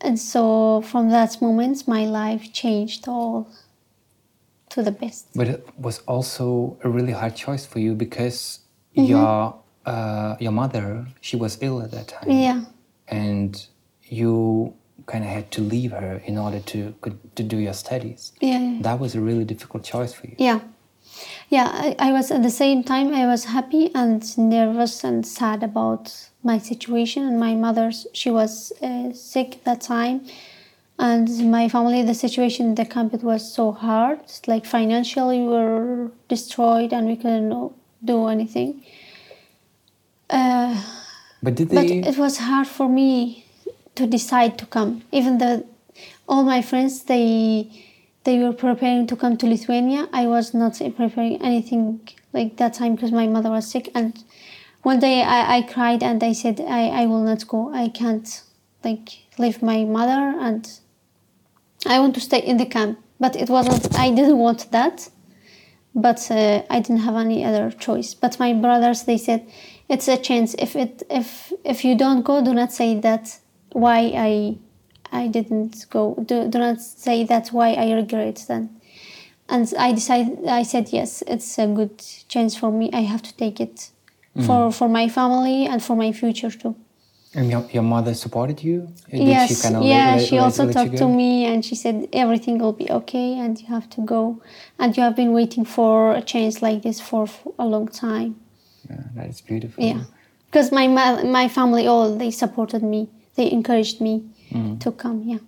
and 0.00 0.18
so 0.18 0.80
from 0.82 1.10
that 1.10 1.40
moment 1.40 1.86
my 1.88 2.04
life 2.06 2.52
changed 2.52 3.06
all 3.08 3.48
to 4.70 4.82
the 4.82 4.90
best 4.90 5.26
But 5.34 5.48
it 5.48 5.68
was 5.78 5.98
also 6.06 6.76
a 6.82 6.88
really 6.88 7.12
hard 7.12 7.34
choice 7.36 7.64
for 7.66 7.78
you 7.80 7.94
because 7.94 8.60
Mm-hmm. 8.96 9.10
your 9.10 9.56
uh, 9.86 10.36
your 10.38 10.52
mother 10.52 11.06
she 11.20 11.36
was 11.36 11.58
ill 11.60 11.82
at 11.82 11.90
that 11.90 12.06
time. 12.06 12.28
yeah 12.30 12.60
And 13.08 13.52
you 14.04 14.72
kind 15.06 15.24
of 15.24 15.30
had 15.30 15.50
to 15.50 15.60
leave 15.62 15.90
her 15.90 16.22
in 16.24 16.38
order 16.38 16.60
to 16.72 16.94
to 17.34 17.42
do 17.42 17.56
your 17.58 17.74
studies. 17.74 18.32
yeah 18.40 18.60
yeah 18.60 18.82
That 18.82 19.00
was 19.00 19.14
a 19.16 19.20
really 19.20 19.44
difficult 19.44 19.82
choice 19.84 20.12
for 20.14 20.26
you. 20.28 20.36
yeah 20.38 20.60
yeah 21.48 21.68
I, 21.72 21.96
I 21.98 22.12
was 22.12 22.30
at 22.30 22.42
the 22.42 22.50
same 22.50 22.82
time 22.82 23.14
i 23.14 23.26
was 23.26 23.44
happy 23.44 23.90
and 23.94 24.22
nervous 24.38 25.04
and 25.04 25.26
sad 25.26 25.62
about 25.62 26.28
my 26.44 26.58
situation 26.58 27.26
and 27.26 27.40
my 27.40 27.54
mother's 27.54 28.06
she 28.12 28.30
was 28.30 28.72
uh, 28.82 29.12
sick 29.12 29.64
that 29.64 29.80
time. 29.80 30.26
And 30.96 31.50
my 31.50 31.68
family 31.68 32.02
the 32.02 32.14
situation 32.14 32.66
in 32.66 32.74
the 32.76 32.84
camp 32.84 33.14
it 33.14 33.22
was 33.22 33.42
so 33.52 33.72
hard. 33.72 34.20
Like 34.46 34.64
financially 34.66 35.40
we 35.40 35.48
were 35.48 36.12
destroyed 36.28 36.92
and 36.92 37.08
we 37.08 37.16
couldn't 37.16 37.72
do 38.04 38.26
anything. 38.26 38.84
Uh, 40.30 40.80
But 41.42 41.54
did 41.56 41.70
they... 41.70 41.74
but 41.74 42.08
it 42.10 42.18
was 42.18 42.38
hard 42.38 42.68
for 42.68 42.88
me 42.88 43.46
to 43.96 44.06
decide 44.06 44.58
to 44.58 44.66
come. 44.66 45.02
Even 45.10 45.38
though 45.38 45.66
all 46.28 46.44
my 46.44 46.62
friends 46.62 47.04
they 47.04 47.68
they 48.24 48.38
were 48.38 48.52
preparing 48.52 49.06
to 49.06 49.16
come 49.16 49.36
to 49.36 49.46
lithuania. 49.46 50.08
I 50.12 50.26
was 50.26 50.54
not 50.54 50.80
preparing 50.96 51.40
anything 51.42 52.08
like 52.32 52.56
that 52.56 52.74
time 52.74 52.94
because 52.96 53.12
my 53.12 53.26
mother 53.26 53.50
was 53.50 53.70
sick. 53.70 53.90
And 53.94 54.22
one 54.82 55.00
day 55.00 55.22
i, 55.22 55.56
I 55.58 55.62
cried 55.62 56.02
and 56.02 56.22
i 56.22 56.32
said 56.32 56.60
I, 56.60 56.88
I 57.02 57.06
will 57.06 57.22
not 57.22 57.46
go. 57.46 57.72
I 57.72 57.88
can't 57.88 58.42
like 58.82 59.08
leave 59.38 59.62
my 59.62 59.84
mother 59.84 60.38
and 60.40 60.68
i 61.86 61.98
want 61.98 62.14
to 62.14 62.20
stay 62.20 62.40
in 62.40 62.56
the 62.56 62.66
camp. 62.66 62.98
But 63.20 63.36
it 63.36 63.48
wasn't 63.48 63.96
i 63.98 64.10
didn't 64.10 64.38
want 64.38 64.70
that. 64.72 65.08
But 65.94 66.28
uh, 66.28 66.62
I 66.68 66.80
didn't 66.80 67.02
have 67.02 67.14
any 67.14 67.44
other 67.44 67.70
choice. 67.70 68.14
But 68.14 68.40
my 68.40 68.52
brothers, 68.52 69.04
they 69.04 69.16
said, 69.16 69.46
it's 69.88 70.08
a 70.08 70.16
chance. 70.16 70.54
If 70.58 70.74
it 70.74 71.04
if 71.08 71.52
if 71.62 71.84
you 71.84 71.96
don't 71.96 72.22
go, 72.22 72.42
do 72.42 72.52
not 72.52 72.72
say 72.72 72.98
that 73.00 73.38
why 73.72 74.12
I 74.16 74.58
I 75.14 75.28
didn't 75.28 75.86
go. 75.90 76.02
Do, 76.28 76.48
do 76.48 76.58
not 76.58 76.80
say 76.80 77.24
that's 77.24 77.52
why 77.52 77.72
I 77.74 77.92
regret 77.92 78.44
then. 78.48 78.64
And 79.48 79.72
I 79.78 79.92
decided. 79.92 80.46
I 80.46 80.62
said 80.64 80.88
yes. 80.92 81.22
It's 81.26 81.58
a 81.58 81.66
good 81.66 81.98
chance 82.28 82.56
for 82.56 82.70
me. 82.72 82.90
I 82.92 83.02
have 83.02 83.22
to 83.22 83.36
take 83.36 83.60
it 83.60 83.90
for 84.34 84.40
mm-hmm. 84.40 84.70
for 84.70 84.88
my 84.88 85.08
family 85.08 85.66
and 85.66 85.82
for 85.82 85.96
my 85.96 86.10
future 86.12 86.50
too. 86.50 86.74
and 87.36 87.50
your, 87.50 87.64
your 87.72 87.82
mother 87.82 88.14
supported 88.14 88.62
you? 88.62 88.88
Did 89.10 89.26
yes, 89.28 89.48
she 89.48 89.62
kind 89.62 89.76
of 89.76 89.82
yeah. 89.82 90.16
let, 90.16 90.26
she 90.26 90.36
let- 90.36 90.44
also 90.44 90.64
let 90.64 90.74
talked 90.74 90.96
to 90.98 91.08
me 91.08 91.44
and 91.46 91.64
she 91.64 91.74
said 91.74 92.08
everything 92.12 92.58
will 92.58 92.72
be 92.72 92.88
okay 92.90 93.38
and 93.38 93.60
you 93.60 93.66
have 93.66 93.88
to 93.90 94.00
go. 94.14 94.40
And 94.78 94.96
you 94.96 95.02
have 95.02 95.16
been 95.16 95.32
waiting 95.32 95.64
for 95.64 96.14
a 96.14 96.22
chance 96.22 96.62
like 96.62 96.82
this 96.82 97.00
for 97.00 97.26
a 97.58 97.66
long 97.66 97.88
time. 97.88 98.40
Yeah, 98.88 99.02
that 99.16 99.28
is 99.28 99.40
beautiful. 99.40 99.82
Yeah, 99.84 100.02
because 100.46 100.70
my 100.70 100.86
my 101.38 101.48
family 101.48 101.86
all 101.86 102.16
they 102.16 102.30
supported 102.30 102.82
me. 102.82 103.08
They 103.36 103.50
encouraged 103.50 104.00
me 104.00 104.14
Mm. 104.54 104.78
to 104.80 104.92
come. 104.92 105.22
Yeah. 105.24 105.38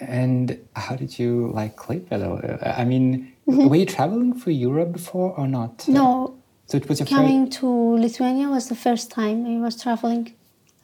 And 0.00 0.58
how 0.76 0.94
did 0.96 1.18
you 1.18 1.50
like 1.52 1.76
Klaipeda? 1.76 2.78
I 2.78 2.84
mean, 2.84 3.32
Mm-hmm. 3.48 3.68
were 3.70 3.76
you 3.76 3.86
traveling 3.86 4.34
for 4.34 4.50
Europe 4.50 4.92
before 4.92 5.32
or 5.40 5.48
not? 5.48 5.88
No, 5.88 6.34
So 6.66 6.76
it 6.76 6.86
was 6.86 7.00
your 7.00 7.06
coming 7.06 7.48
to 7.60 7.66
Lithuania 7.66 8.48
was 8.50 8.68
the 8.68 8.74
first 8.74 9.10
time 9.10 9.46
I 9.46 9.56
was 9.58 9.74
traveling 9.82 10.34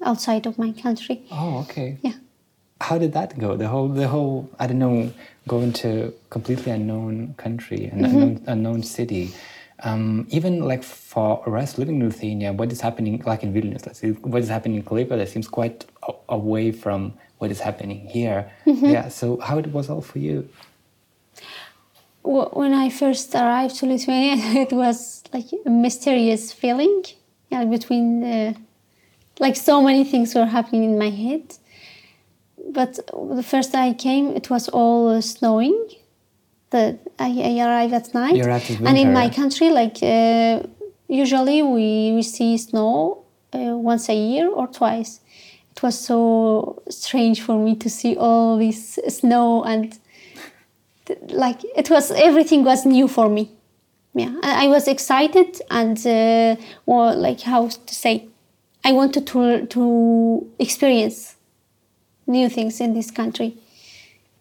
outside 0.03 0.47
of 0.47 0.57
my 0.57 0.73
country. 0.73 1.17
Oh, 1.31 1.59
okay. 1.65 1.99
Yeah. 2.01 2.15
How 2.81 2.97
did 2.97 3.13
that 3.13 3.39
go? 3.39 3.55
The 3.57 3.69
whole, 3.69 3.89
the 3.89 4.09
whole. 4.09 4.49
I 4.59 4.67
don't 4.67 4.79
know, 4.79 5.13
going 5.47 5.75
to 5.85 6.15
completely 6.31 6.73
unknown 6.73 7.35
country, 7.37 7.85
an 7.93 7.99
Mm-hmm. 7.99 8.05
unknown, 8.05 8.43
unknown 8.47 8.83
city. 8.83 9.25
Um, 9.83 10.27
even 10.31 10.61
like 10.61 10.83
for 10.85 11.57
us 11.59 11.79
living 11.79 12.01
in 12.01 12.09
Lithuania, 12.09 12.53
what 12.53 12.71
is 12.71 12.81
happening, 12.81 13.21
like 13.27 13.43
in 13.43 13.53
Vilnius, 13.53 13.85
let's 13.87 13.99
say, 13.99 14.11
what 14.13 14.41
is 14.43 14.49
happening 14.49 14.77
in 14.79 14.83
Klaipeda 14.85 15.27
seems 15.27 15.49
quite 15.49 15.85
a- 16.09 16.13
away 16.29 16.71
from 16.73 17.13
what 17.39 17.51
is 17.51 17.61
happening 17.61 18.07
here. 18.07 18.51
Mm-hmm. 18.67 18.87
Yeah. 18.87 19.09
So 19.09 19.39
how 19.41 19.59
it 19.59 19.67
was 19.73 19.91
all 19.91 20.01
for 20.01 20.21
you? 20.21 20.49
Wh- 22.23 22.57
When 22.57 22.73
I 22.73 22.89
first 22.89 23.35
arrived 23.35 23.77
to 23.77 23.87
Lithuania, 23.87 24.37
it 24.63 24.73
was 24.73 25.25
like 25.33 25.47
a 25.67 25.71
mysterious 25.71 26.53
feeling. 26.53 27.05
Yeah, 27.51 27.65
between 27.65 28.21
the, 28.21 28.57
like 29.41 29.57
so 29.57 29.83
many 29.83 30.05
things 30.05 30.35
were 30.35 30.47
happening 30.47 30.85
in 30.85 30.99
my 30.99 31.11
head. 31.11 31.57
But 32.71 32.99
the 33.37 33.43
first 33.43 33.75
I 33.75 33.93
came, 33.93 34.29
it 34.37 34.49
was 34.51 34.69
all 34.69 35.09
uh, 35.09 35.21
snowing. 35.21 35.79
The 36.71 36.99
I, 37.19 37.31
I 37.31 37.67
arrived 37.67 37.95
at 37.95 38.15
night, 38.15 38.37
You 38.37 38.45
arrived 38.45 38.71
in 38.71 38.87
and 38.87 38.99
in 38.99 39.13
my 39.13 39.29
country, 39.29 39.71
like 39.71 39.99
uh, 40.03 40.63
usually 41.09 41.63
we, 41.63 42.13
we 42.15 42.23
see 42.23 42.57
snow 42.59 43.25
uh, 43.55 43.77
once 43.77 44.09
a 44.09 44.15
year 44.15 44.49
or 44.49 44.67
twice. 44.67 45.21
It 45.73 45.83
was 45.83 45.99
so 45.99 46.83
strange 46.89 47.41
for 47.41 47.59
me 47.59 47.77
to 47.77 47.91
see 47.91 48.17
all 48.17 48.59
this 48.59 48.99
snow 49.09 49.65
and 49.65 49.99
like 51.29 51.61
it 51.77 51.91
was 51.91 52.11
everything 52.13 52.65
was 52.65 52.87
new 52.87 53.09
for 53.09 53.29
me. 53.29 53.51
Yeah 54.15 54.33
i 54.43 54.65
I 54.65 54.69
was 54.69 54.87
excited 54.89 55.61
and 55.71 55.99
uh, 56.07 56.57
well, 56.87 57.17
like 57.17 57.41
how 57.41 57.69
to 57.69 57.95
say 57.95 58.29
i 58.85 58.93
wanted 58.93 59.27
to 59.27 59.67
to 59.67 59.83
experience 60.59 61.37
new 62.27 62.49
things 62.49 62.81
in 62.81 62.95
this 62.95 63.11
country 63.11 63.51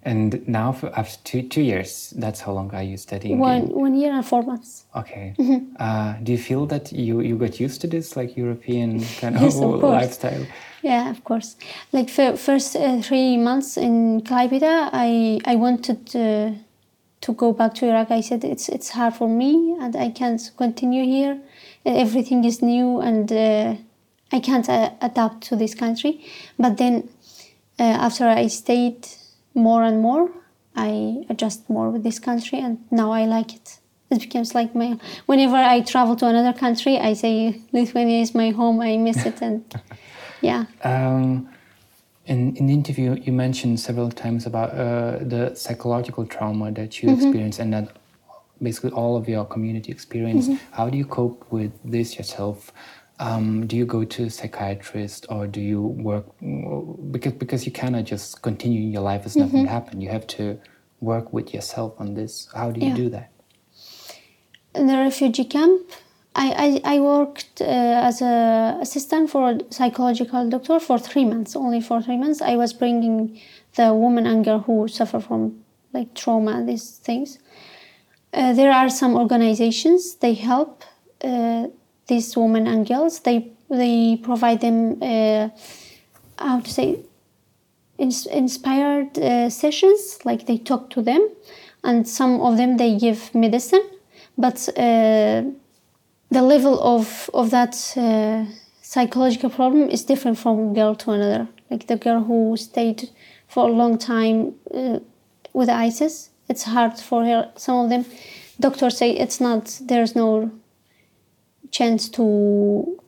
And 0.05 0.45
now, 0.47 0.71
for, 0.73 0.87
after 0.99 1.17
two, 1.23 1.41
two 1.43 1.61
years, 1.61 2.13
that's 2.17 2.41
how 2.41 2.51
long 2.51 2.73
are 2.75 2.83
you 2.83 2.97
studying? 2.97 3.39
one 3.39 3.63
in- 3.63 3.69
one 3.85 3.95
year 3.95 4.11
and 4.13 4.25
four 4.25 4.43
months 4.43 4.85
Okay. 4.95 5.33
Mm-hmm. 5.39 5.75
Uh, 5.79 6.13
do 6.23 6.31
you 6.31 6.37
feel 6.37 6.65
that 6.67 6.91
you, 6.91 7.21
you 7.21 7.35
got 7.37 7.59
used 7.59 7.81
to 7.81 7.87
this 7.87 8.15
like 8.17 8.35
European 8.37 8.99
kind 9.19 9.39
Yes, 9.39 9.55
of, 9.55 9.73
of 9.83 9.83
lifestyle? 9.83 10.45
yeah 10.81 11.09
of 11.09 11.23
course 11.23 11.55
like 11.93 12.09
for 12.09 12.35
first 12.35 12.75
uh, 12.75 13.01
three 13.01 13.37
months 13.37 13.77
in 13.77 14.21
Klaipeda, 14.21 14.89
i 14.91 15.39
i 15.45 15.55
wanted 15.55 16.13
uh, 16.15 16.51
to 17.21 17.33
go 17.33 17.53
back 17.53 17.73
to 17.75 17.85
iraq 17.87 18.11
i 18.11 18.19
said 18.21 18.43
it's 18.43 18.67
it's 18.67 18.89
hard 18.89 19.13
for 19.13 19.29
me 19.29 19.77
and 19.79 19.95
i 19.95 20.09
can't 20.09 20.51
continue 20.57 21.05
here 21.05 21.39
everything 21.85 22.43
is 22.43 22.61
new 22.61 22.99
and 22.99 23.31
uh, 23.31 23.73
i 24.33 24.39
can't 24.41 24.67
uh, 24.67 24.89
adapt 25.01 25.41
to 25.47 25.55
this 25.55 25.73
country 25.73 26.19
but 26.59 26.75
then 26.77 27.07
uh, 27.79 27.83
after 28.07 28.27
i 28.27 28.47
stayed 28.47 29.07
more 29.53 29.83
and 29.83 30.01
more 30.01 30.29
i 30.75 31.23
adjust 31.29 31.69
more 31.69 31.89
with 31.89 32.03
this 32.03 32.19
country 32.19 32.59
and 32.59 32.77
now 32.91 33.11
i 33.11 33.25
like 33.25 33.53
it 33.53 33.79
it 34.09 34.19
becomes 34.19 34.53
like 34.53 34.75
my 34.75 34.97
whenever 35.25 35.55
i 35.55 35.81
travel 35.81 36.15
to 36.15 36.25
another 36.27 36.57
country 36.57 36.97
i 36.97 37.13
say 37.13 37.61
lithuania 37.71 38.21
is 38.21 38.33
my 38.35 38.49
home 38.51 38.81
i 38.81 38.97
miss 38.97 39.25
it 39.25 39.41
and 39.41 39.63
yeah 40.41 40.65
Um, 40.83 41.49
in, 42.25 42.55
in 42.55 42.67
the 42.67 42.73
interview, 42.73 43.15
you 43.21 43.33
mentioned 43.33 43.79
several 43.79 44.09
times 44.09 44.45
about 44.45 44.69
uh, 44.71 45.19
the 45.19 45.53
psychological 45.55 46.25
trauma 46.25 46.71
that 46.71 47.03
you 47.03 47.13
experienced 47.13 47.59
and 47.59 47.73
that 47.73 47.97
basically 48.61 48.91
all 48.91 49.17
of 49.17 49.27
your 49.27 49.43
community 49.45 49.91
experience. 49.91 50.47
Mm-hmm. 50.47 50.75
How 50.75 50.89
do 50.89 50.97
you 50.97 51.05
cope 51.05 51.45
with 51.51 51.71
this 51.83 52.17
yourself? 52.17 52.71
Um, 53.19 53.67
do 53.67 53.77
you 53.77 53.85
go 53.85 54.03
to 54.03 54.23
a 54.25 54.29
psychiatrist 54.29 55.27
or 55.29 55.45
do 55.47 55.61
you 55.61 55.81
work 55.81 56.25
because 57.11 57.33
because 57.33 57.65
you 57.65 57.71
cannot 57.71 58.05
just 58.05 58.41
continue 58.41 58.81
your 58.81 59.01
life 59.03 59.25
as 59.25 59.35
nothing 59.37 59.65
Mm-hmm. 59.65 59.67
happened. 59.67 60.03
You 60.03 60.09
have 60.09 60.25
to 60.27 60.59
work 60.99 61.31
with 61.31 61.53
yourself 61.53 61.93
on 61.99 62.15
this. 62.15 62.47
How 62.55 62.71
do 62.71 62.79
you 62.79 62.87
Yeah. 62.87 62.95
do 62.95 63.09
that? 63.09 63.29
in 64.75 64.87
the 64.87 64.97
refugee 64.97 65.45
camp 65.45 65.81
I, 66.35 66.81
I, 66.83 66.95
I 66.95 66.99
worked 66.99 67.61
uh, 67.61 67.65
as 68.09 68.21
a 68.23 68.77
assistant 68.81 69.29
for 69.29 69.51
a 69.51 69.59
psychological 69.69 70.49
doctor 70.49 70.79
for 70.79 70.97
three 70.97 71.25
months 71.25 71.55
only 71.55 71.79
for 71.79 72.01
three 72.01 72.17
months 72.17 72.41
i 72.41 72.55
was 72.55 72.73
bringing 72.73 73.39
the 73.75 73.93
women 73.93 74.25
and 74.25 74.43
girl 74.43 74.59
who 74.59 74.87
suffer 74.87 75.19
from 75.19 75.63
like 75.93 76.15
trauma 76.15 76.63
these 76.65 76.97
things 76.97 77.37
uh, 78.33 78.51
there 78.53 78.71
are 78.71 78.89
some 78.89 79.15
organizations 79.15 80.15
they 80.15 80.33
help 80.33 80.83
uh, 81.23 81.67
these 82.07 82.35
women 82.37 82.67
and 82.67 82.87
girls. 82.87 83.19
They 83.21 83.51
they 83.69 84.17
provide 84.21 84.61
them 84.61 85.01
uh, 85.01 85.49
how 86.37 86.59
to 86.59 86.69
say 86.69 86.99
ins- 87.97 88.25
inspired 88.27 89.17
uh, 89.17 89.49
sessions. 89.49 90.19
Like 90.25 90.45
they 90.45 90.57
talk 90.57 90.89
to 90.91 91.01
them, 91.01 91.29
and 91.83 92.07
some 92.07 92.41
of 92.41 92.57
them 92.57 92.77
they 92.77 92.97
give 92.97 93.33
medicine, 93.33 93.83
but 94.37 94.69
uh, 94.77 95.43
the 96.29 96.41
level 96.41 96.79
of 96.81 97.29
of 97.33 97.49
that 97.51 97.75
uh, 97.97 98.45
psychological 98.81 99.49
problem 99.49 99.89
is 99.89 100.03
different 100.05 100.37
from 100.37 100.73
girl 100.73 100.95
to 100.95 101.11
another. 101.11 101.47
Like 101.69 101.87
the 101.87 101.97
girl 101.97 102.23
who 102.23 102.57
stayed 102.57 103.09
for 103.47 103.69
a 103.69 103.71
long 103.71 103.97
time 103.97 104.53
uh, 104.73 104.99
with 105.53 105.69
ISIS, 105.69 106.29
it's 106.49 106.63
hard 106.63 106.99
for 106.99 107.25
her. 107.25 107.51
Some 107.55 107.85
of 107.85 107.89
them, 107.89 108.05
doctors 108.59 108.97
say 108.97 109.11
it's 109.11 109.39
not. 109.39 109.79
There's 109.81 110.15
no 110.15 110.51
chance 111.73 112.07
to 112.09 112.99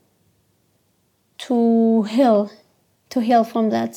to 1.38 2.04
heal, 2.04 2.52
to 3.10 3.20
heal 3.22 3.44
from 3.44 3.70
that 3.70 3.94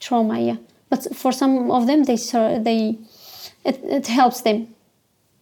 trauma. 0.00 0.38
Yeah, 0.40 0.56
but 0.90 1.16
for 1.16 1.32
some 1.32 1.70
of 1.70 1.86
them, 1.86 2.04
they 2.04 2.16
they 2.68 2.98
it, 3.64 3.80
it 3.82 4.06
helps 4.06 4.42
them. 4.42 4.68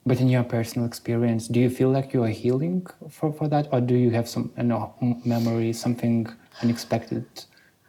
But 0.07 0.21
in 0.21 0.29
your 0.29 0.45
personal 0.45 0.87
experience, 0.87 1.49
do 1.49 1.59
you 1.59 1.69
feel 1.69 1.91
like 1.91 2.15
you 2.15 2.23
are 2.23 2.35
healing 2.45 2.87
for, 3.11 3.33
for 3.33 3.49
that, 3.49 3.67
or 3.73 3.81
do 3.81 3.97
you 3.97 4.11
have 4.11 4.29
some 4.29 4.53
you 4.57 4.63
know, 4.63 4.95
memory, 5.25 5.73
something 5.73 6.29
unexpected 6.63 7.27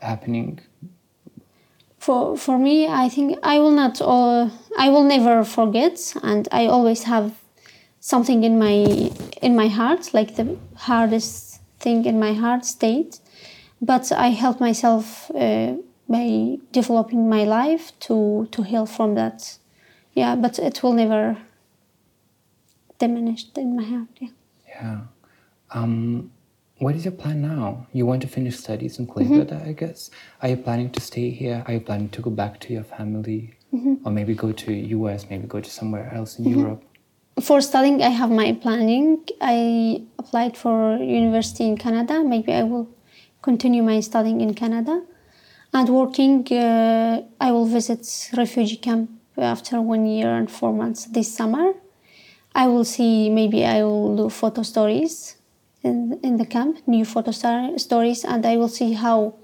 happening? 0.02 0.60
for 2.00 2.38
for 2.38 2.58
me 2.58 2.88
i 2.88 3.10
think 3.10 3.38
i 3.44 3.60
will 3.60 3.72
not 3.72 4.00
uh, 4.02 4.50
i 4.78 4.90
will 4.90 5.04
never 5.04 5.44
forget 5.44 5.98
and 6.24 6.48
i 6.52 6.66
always 6.66 7.04
have 7.04 7.34
something 8.12 8.40
in 8.50 8.56
my 8.66 8.76
in 9.48 9.54
my 9.62 9.70
heart 9.80 10.04
like 10.18 10.32
the 10.40 10.46
hardest 10.88 11.36
thing 11.84 12.00
in 12.12 12.18
my 12.26 12.34
heart 12.44 12.64
state 12.76 13.14
but 13.90 14.06
i 14.26 14.30
help 14.44 14.58
myself 14.68 15.06
uh, 15.36 15.74
by 16.16 16.28
developing 16.80 17.22
my 17.38 17.44
life 17.60 17.86
to 18.06 18.16
to 18.54 18.60
heal 18.72 18.86
from 18.86 19.10
that 19.20 19.40
yeah 20.22 20.34
but 20.44 20.54
it 20.70 20.76
will 20.84 20.94
never 21.04 21.24
diminish 23.00 23.46
in 23.64 23.76
my 23.80 23.84
heart 23.94 24.10
yeah 24.22 24.34
Yeah. 24.78 25.00
Um, 25.78 26.32
what 26.86 26.96
is 26.96 27.04
your 27.08 27.16
plan 27.22 27.42
now? 27.42 27.88
You 28.00 28.06
want 28.06 28.22
to 28.26 28.28
finish 28.28 28.56
studies 28.64 29.00
in 29.00 29.08
Klaipėda, 29.08 29.58
I 29.70 29.74
guess. 29.82 30.12
Are 30.42 30.50
you 30.50 30.58
planning 30.66 30.90
to 30.98 31.02
stay 31.02 31.30
here? 31.32 31.64
Are 31.66 31.74
you 31.74 31.80
planning 31.88 32.10
to 32.18 32.22
go 32.22 32.30
back 32.42 32.60
to 32.66 32.74
your 32.74 32.84
family, 32.84 33.40
or 34.06 34.12
maybe 34.18 34.36
go 34.36 34.52
to 34.64 34.72
US, 34.98 35.26
maybe 35.32 35.48
go 35.56 35.60
to 35.60 35.72
somewhere 35.80 36.06
else 36.14 36.38
in 36.40 36.46
Europe? 36.60 36.84
For 37.42 37.62
studying 37.62 38.02
i 38.02 38.10
have 38.10 38.32
my 38.32 38.54
planning. 38.54 39.24
I 39.42 40.04
applied 40.18 40.58
for 40.58 40.98
university 40.98 41.66
in 41.66 41.78
canada. 41.78 42.24
Maybe 42.24 42.54
i 42.54 42.64
will 42.64 42.90
continue 43.42 43.84
my 43.84 44.00
studying 44.00 44.42
in 44.42 44.54
canada. 44.54 45.04
And 45.74 45.90
working 45.90 46.48
uh, 46.52 47.22
i 47.40 47.52
will 47.52 47.66
visit 47.66 48.30
refugee 48.36 48.78
camp 48.78 49.12
after 49.38 49.80
one 49.82 50.06
year 50.06 50.34
and 50.36 50.50
four 50.50 50.74
months 50.74 51.06
this 51.06 51.34
summer. 51.34 51.74
I 52.56 52.66
will 52.68 52.86
see 52.86 53.30
maybe 53.30 53.66
i 53.66 53.84
will 53.84 54.16
do 54.18 54.30
photo 54.30 54.64
stories 54.64 55.36
in, 55.84 56.20
in 56.24 56.38
the 56.38 56.46
camp 56.46 56.80
new 56.88 57.06
photo 57.06 57.32
star- 57.32 57.78
stories 57.78 58.26
and 58.26 58.46
i 58.46 58.58
will 58.58 58.68
see 58.80 58.94
how 58.94 59.36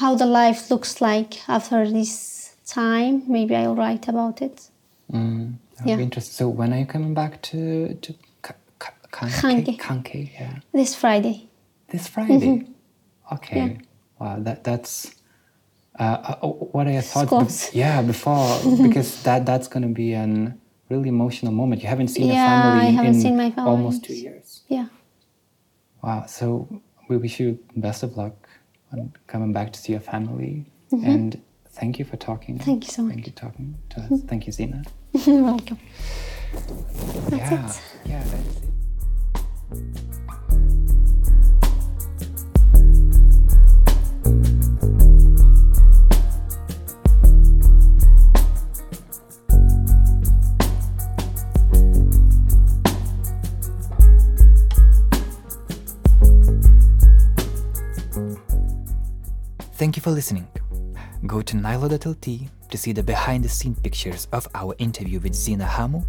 how 0.00 0.14
the 0.14 0.24
life 0.24 0.70
looks 0.70 1.00
like 1.02 1.46
after 1.48 1.88
this 1.90 2.56
time. 2.66 3.24
Maybe 3.28 3.54
i'll 3.54 3.76
write 3.76 4.08
about 4.08 4.40
it. 4.40 4.70
Mm, 5.12 5.58
that 5.76 5.84
would 5.84 5.90
Yeah. 5.90 5.96
be 5.96 6.02
interesting. 6.02 6.34
So 6.34 6.48
when 6.48 6.72
are 6.72 6.78
you 6.78 6.86
coming 6.86 7.14
back 7.14 7.40
to 7.50 7.94
to 7.94 8.14
Ka- 8.42 8.54
Ka- 8.78 8.94
Khanke? 9.10 9.76
Khanke. 9.78 10.30
Yeah. 10.34 10.54
this 10.72 10.94
friday 10.94 11.48
This 11.88 12.08
Friday. 12.08 12.64
Okay. 13.32 13.60
Mm-hmm. 13.60 13.74
Yeah. 13.80 13.86
Wow, 14.18 14.36
that 14.40 14.64
that's. 14.64 15.14
Uh, 15.98 16.36
uh, 16.42 16.48
what 16.72 16.86
I 16.88 17.00
thought. 17.02 17.28
be- 17.48 17.78
yeah, 17.78 18.00
before 18.02 18.48
because 18.86 19.22
that 19.24 19.44
that's 19.44 19.68
going 19.68 19.82
to 19.82 19.94
be 19.94 20.14
an 20.14 20.58
really 20.88 21.08
emotional 21.08 21.52
moment. 21.52 21.82
You 21.82 21.88
haven't 21.88 22.08
seen 22.08 22.26
your 22.26 22.34
Yeah, 22.36 22.48
family 22.62 22.80
I 22.88 22.90
haven't 22.90 23.14
in 23.16 23.20
seen 23.20 23.36
my 23.36 23.50
family. 23.50 23.70
almost 23.70 24.04
two 24.04 24.14
years. 24.14 24.62
yeah 24.68 24.86
Wow. 26.02 26.24
So 26.26 26.68
we 27.08 27.16
wish 27.18 27.40
you 27.40 27.58
best 27.76 28.02
of 28.02 28.16
luck 28.16 28.34
on 28.92 29.12
coming 29.26 29.52
back 29.52 29.72
to 29.74 29.78
see 29.78 29.92
your 29.92 30.00
family. 30.00 30.66
And 30.90 31.40
thank 31.72 31.98
you 31.98 32.04
for 32.04 32.16
talking. 32.16 32.58
Thank 32.58 32.86
you 32.86 32.92
so 32.92 33.02
much. 33.02 33.14
Thank 33.14 33.26
much. 33.26 33.26
you 33.26 33.32
talking 33.32 33.78
to 33.90 34.00
us. 34.00 34.22
Thank 34.26 34.46
you, 34.46 34.52
Zina. 34.52 34.82
welcome 35.26 35.78
yeah. 37.30 37.68
it. 37.68 37.80
Yeah, 38.06 38.24
that's 38.24 38.56
it. 38.56 38.72
Thank 59.74 59.96
you 59.96 60.02
for 60.02 60.12
listening. 60.12 60.46
Go 61.26 61.40
to 61.40 61.56
nyla.lt 61.56 62.50
to 62.70 62.78
see 62.78 62.92
the 62.92 63.02
behind 63.02 63.44
the 63.44 63.48
scene 63.48 63.76
pictures 63.76 64.26
of 64.32 64.48
our 64.54 64.74
interview 64.78 65.20
with 65.20 65.34
Zina 65.34 65.64
Hamu. 65.64 66.02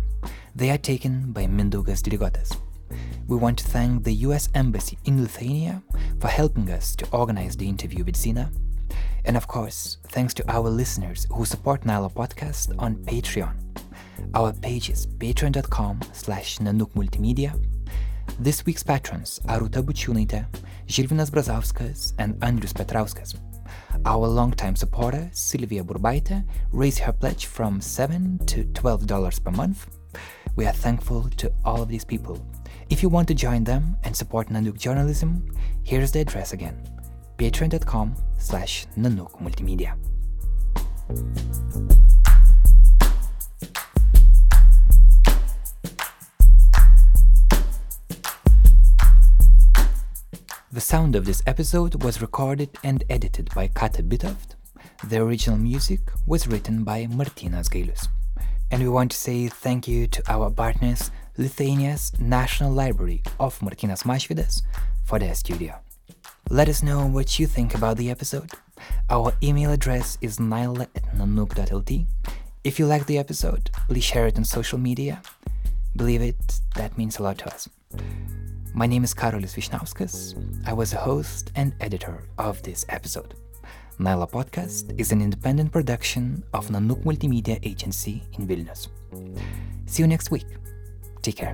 They 0.55 0.71
are 0.71 0.77
taken 0.77 1.31
by 1.31 1.45
Mindaugas 1.45 2.01
Drigotas. 2.01 2.57
We 3.27 3.37
want 3.37 3.59
to 3.59 3.67
thank 3.67 4.03
the 4.03 4.13
US 4.27 4.49
Embassy 4.55 4.97
in 5.05 5.21
Lithuania 5.21 5.83
for 6.19 6.29
helping 6.29 6.71
us 6.71 6.95
to 6.95 7.07
organize 7.11 7.55
the 7.55 7.69
interview 7.69 8.03
with 8.03 8.15
Zina. 8.15 8.51
And 9.25 9.37
of 9.37 9.47
course, 9.47 9.97
thanks 10.07 10.33
to 10.35 10.51
our 10.51 10.67
listeners 10.67 11.27
who 11.31 11.45
support 11.45 11.81
Nyla 11.81 12.11
Podcast 12.11 12.73
on 12.79 12.95
Patreon. 12.95 13.53
Our 14.33 14.51
page 14.51 14.89
is 14.89 15.05
patreon.com 15.05 16.01
slash 16.11 16.57
nanook 16.57 16.91
multimedia. 16.93 17.53
This 18.39 18.65
week's 18.65 18.83
patrons 18.83 19.39
are 19.47 19.59
Ruta 19.59 19.83
Bučiūnaitė, 19.83 20.45
Žilvinas 20.87 21.29
Brazauskas, 21.29 22.13
and 22.17 22.33
Andrius 22.39 22.73
Petrauskas. 22.73 23.35
Our 24.05 24.27
longtime 24.27 24.75
supporter, 24.75 25.29
Silvia 25.31 25.83
Burbaita, 25.83 26.43
raised 26.71 26.99
her 26.99 27.13
pledge 27.13 27.45
from 27.45 27.81
7 27.81 28.39
to 28.47 28.63
$12 28.65 29.43
per 29.43 29.51
month. 29.51 29.87
We 30.55 30.65
are 30.65 30.73
thankful 30.73 31.29
to 31.37 31.51
all 31.65 31.81
of 31.81 31.89
these 31.89 32.05
people. 32.05 32.45
If 32.89 33.01
you 33.01 33.09
want 33.09 33.27
to 33.29 33.33
join 33.33 33.63
them 33.63 33.97
and 34.03 34.15
support 34.15 34.49
Nanook 34.49 34.77
journalism, 34.77 35.45
here's 35.83 36.11
the 36.11 36.21
address 36.21 36.53
again 36.53 36.77
patreon.com 37.37 38.15
slash 38.37 38.85
Nanook 38.97 39.41
Multimedia. 39.41 39.95
The 50.73 50.81
sound 50.81 51.15
of 51.15 51.25
this 51.25 51.43
episode 51.45 52.03
was 52.03 52.19
recorded 52.19 52.79
and 52.83 53.03
edited 53.07 53.53
by 53.53 53.67
Kata 53.67 54.01
Bitoft. 54.01 54.55
The 55.03 55.21
original 55.21 55.59
music 55.59 55.99
was 56.25 56.47
written 56.47 56.83
by 56.83 57.05
Martinas 57.05 57.69
Gailius. 57.69 58.07
And 58.71 58.81
we 58.81 58.89
want 58.89 59.11
to 59.11 59.17
say 59.17 59.49
thank 59.49 59.87
you 59.87 60.07
to 60.07 60.23
our 60.27 60.49
partners, 60.49 61.11
Lithuania's 61.37 62.11
National 62.19 62.71
Library 62.71 63.21
of 63.39 63.59
Martynas 63.59 64.01
Mažvydas, 64.01 64.63
for 65.05 65.19
their 65.19 65.35
studio. 65.35 65.75
Let 66.49 66.67
us 66.67 66.81
know 66.81 67.05
what 67.05 67.37
you 67.37 67.45
think 67.45 67.75
about 67.75 67.97
the 67.97 68.09
episode. 68.09 68.49
Our 69.11 69.31
email 69.43 69.71
address 69.71 70.17
is 70.21 70.39
nyla 70.39 70.87
at 70.95 71.03
nanook.lt. 71.15 72.05
If 72.63 72.79
you 72.79 72.87
like 72.87 73.05
the 73.05 73.19
episode, 73.19 73.69
please 73.87 74.05
share 74.05 74.25
it 74.25 74.37
on 74.37 74.43
social 74.43 74.79
media. 74.79 75.21
Believe 75.95 76.23
it, 76.23 76.61
that 76.73 76.97
means 76.97 77.19
a 77.19 77.21
lot 77.21 77.37
to 77.37 77.53
us. 77.53 77.69
My 78.75 78.87
name 78.87 79.03
is 79.03 79.13
Karolis 79.13 79.53
Vyšniauskas. 79.53 80.33
I 80.65 80.73
was 80.73 80.93
a 80.93 80.97
host 80.97 81.51
and 81.55 81.75
editor 81.79 82.23
of 82.39 82.63
this 82.63 82.85
episode. 82.89 83.35
Nyla 83.99 84.27
Podcast 84.31 84.99
is 84.99 85.11
an 85.11 85.21
independent 85.21 85.71
production 85.71 86.43
of 86.55 86.69
Nanook 86.69 87.03
Multimedia 87.03 87.59
Agency 87.61 88.23
in 88.33 88.47
Vilnius. 88.47 88.87
See 89.85 90.01
you 90.01 90.07
next 90.07 90.31
week. 90.31 90.47
Take 91.21 91.35
care. 91.35 91.53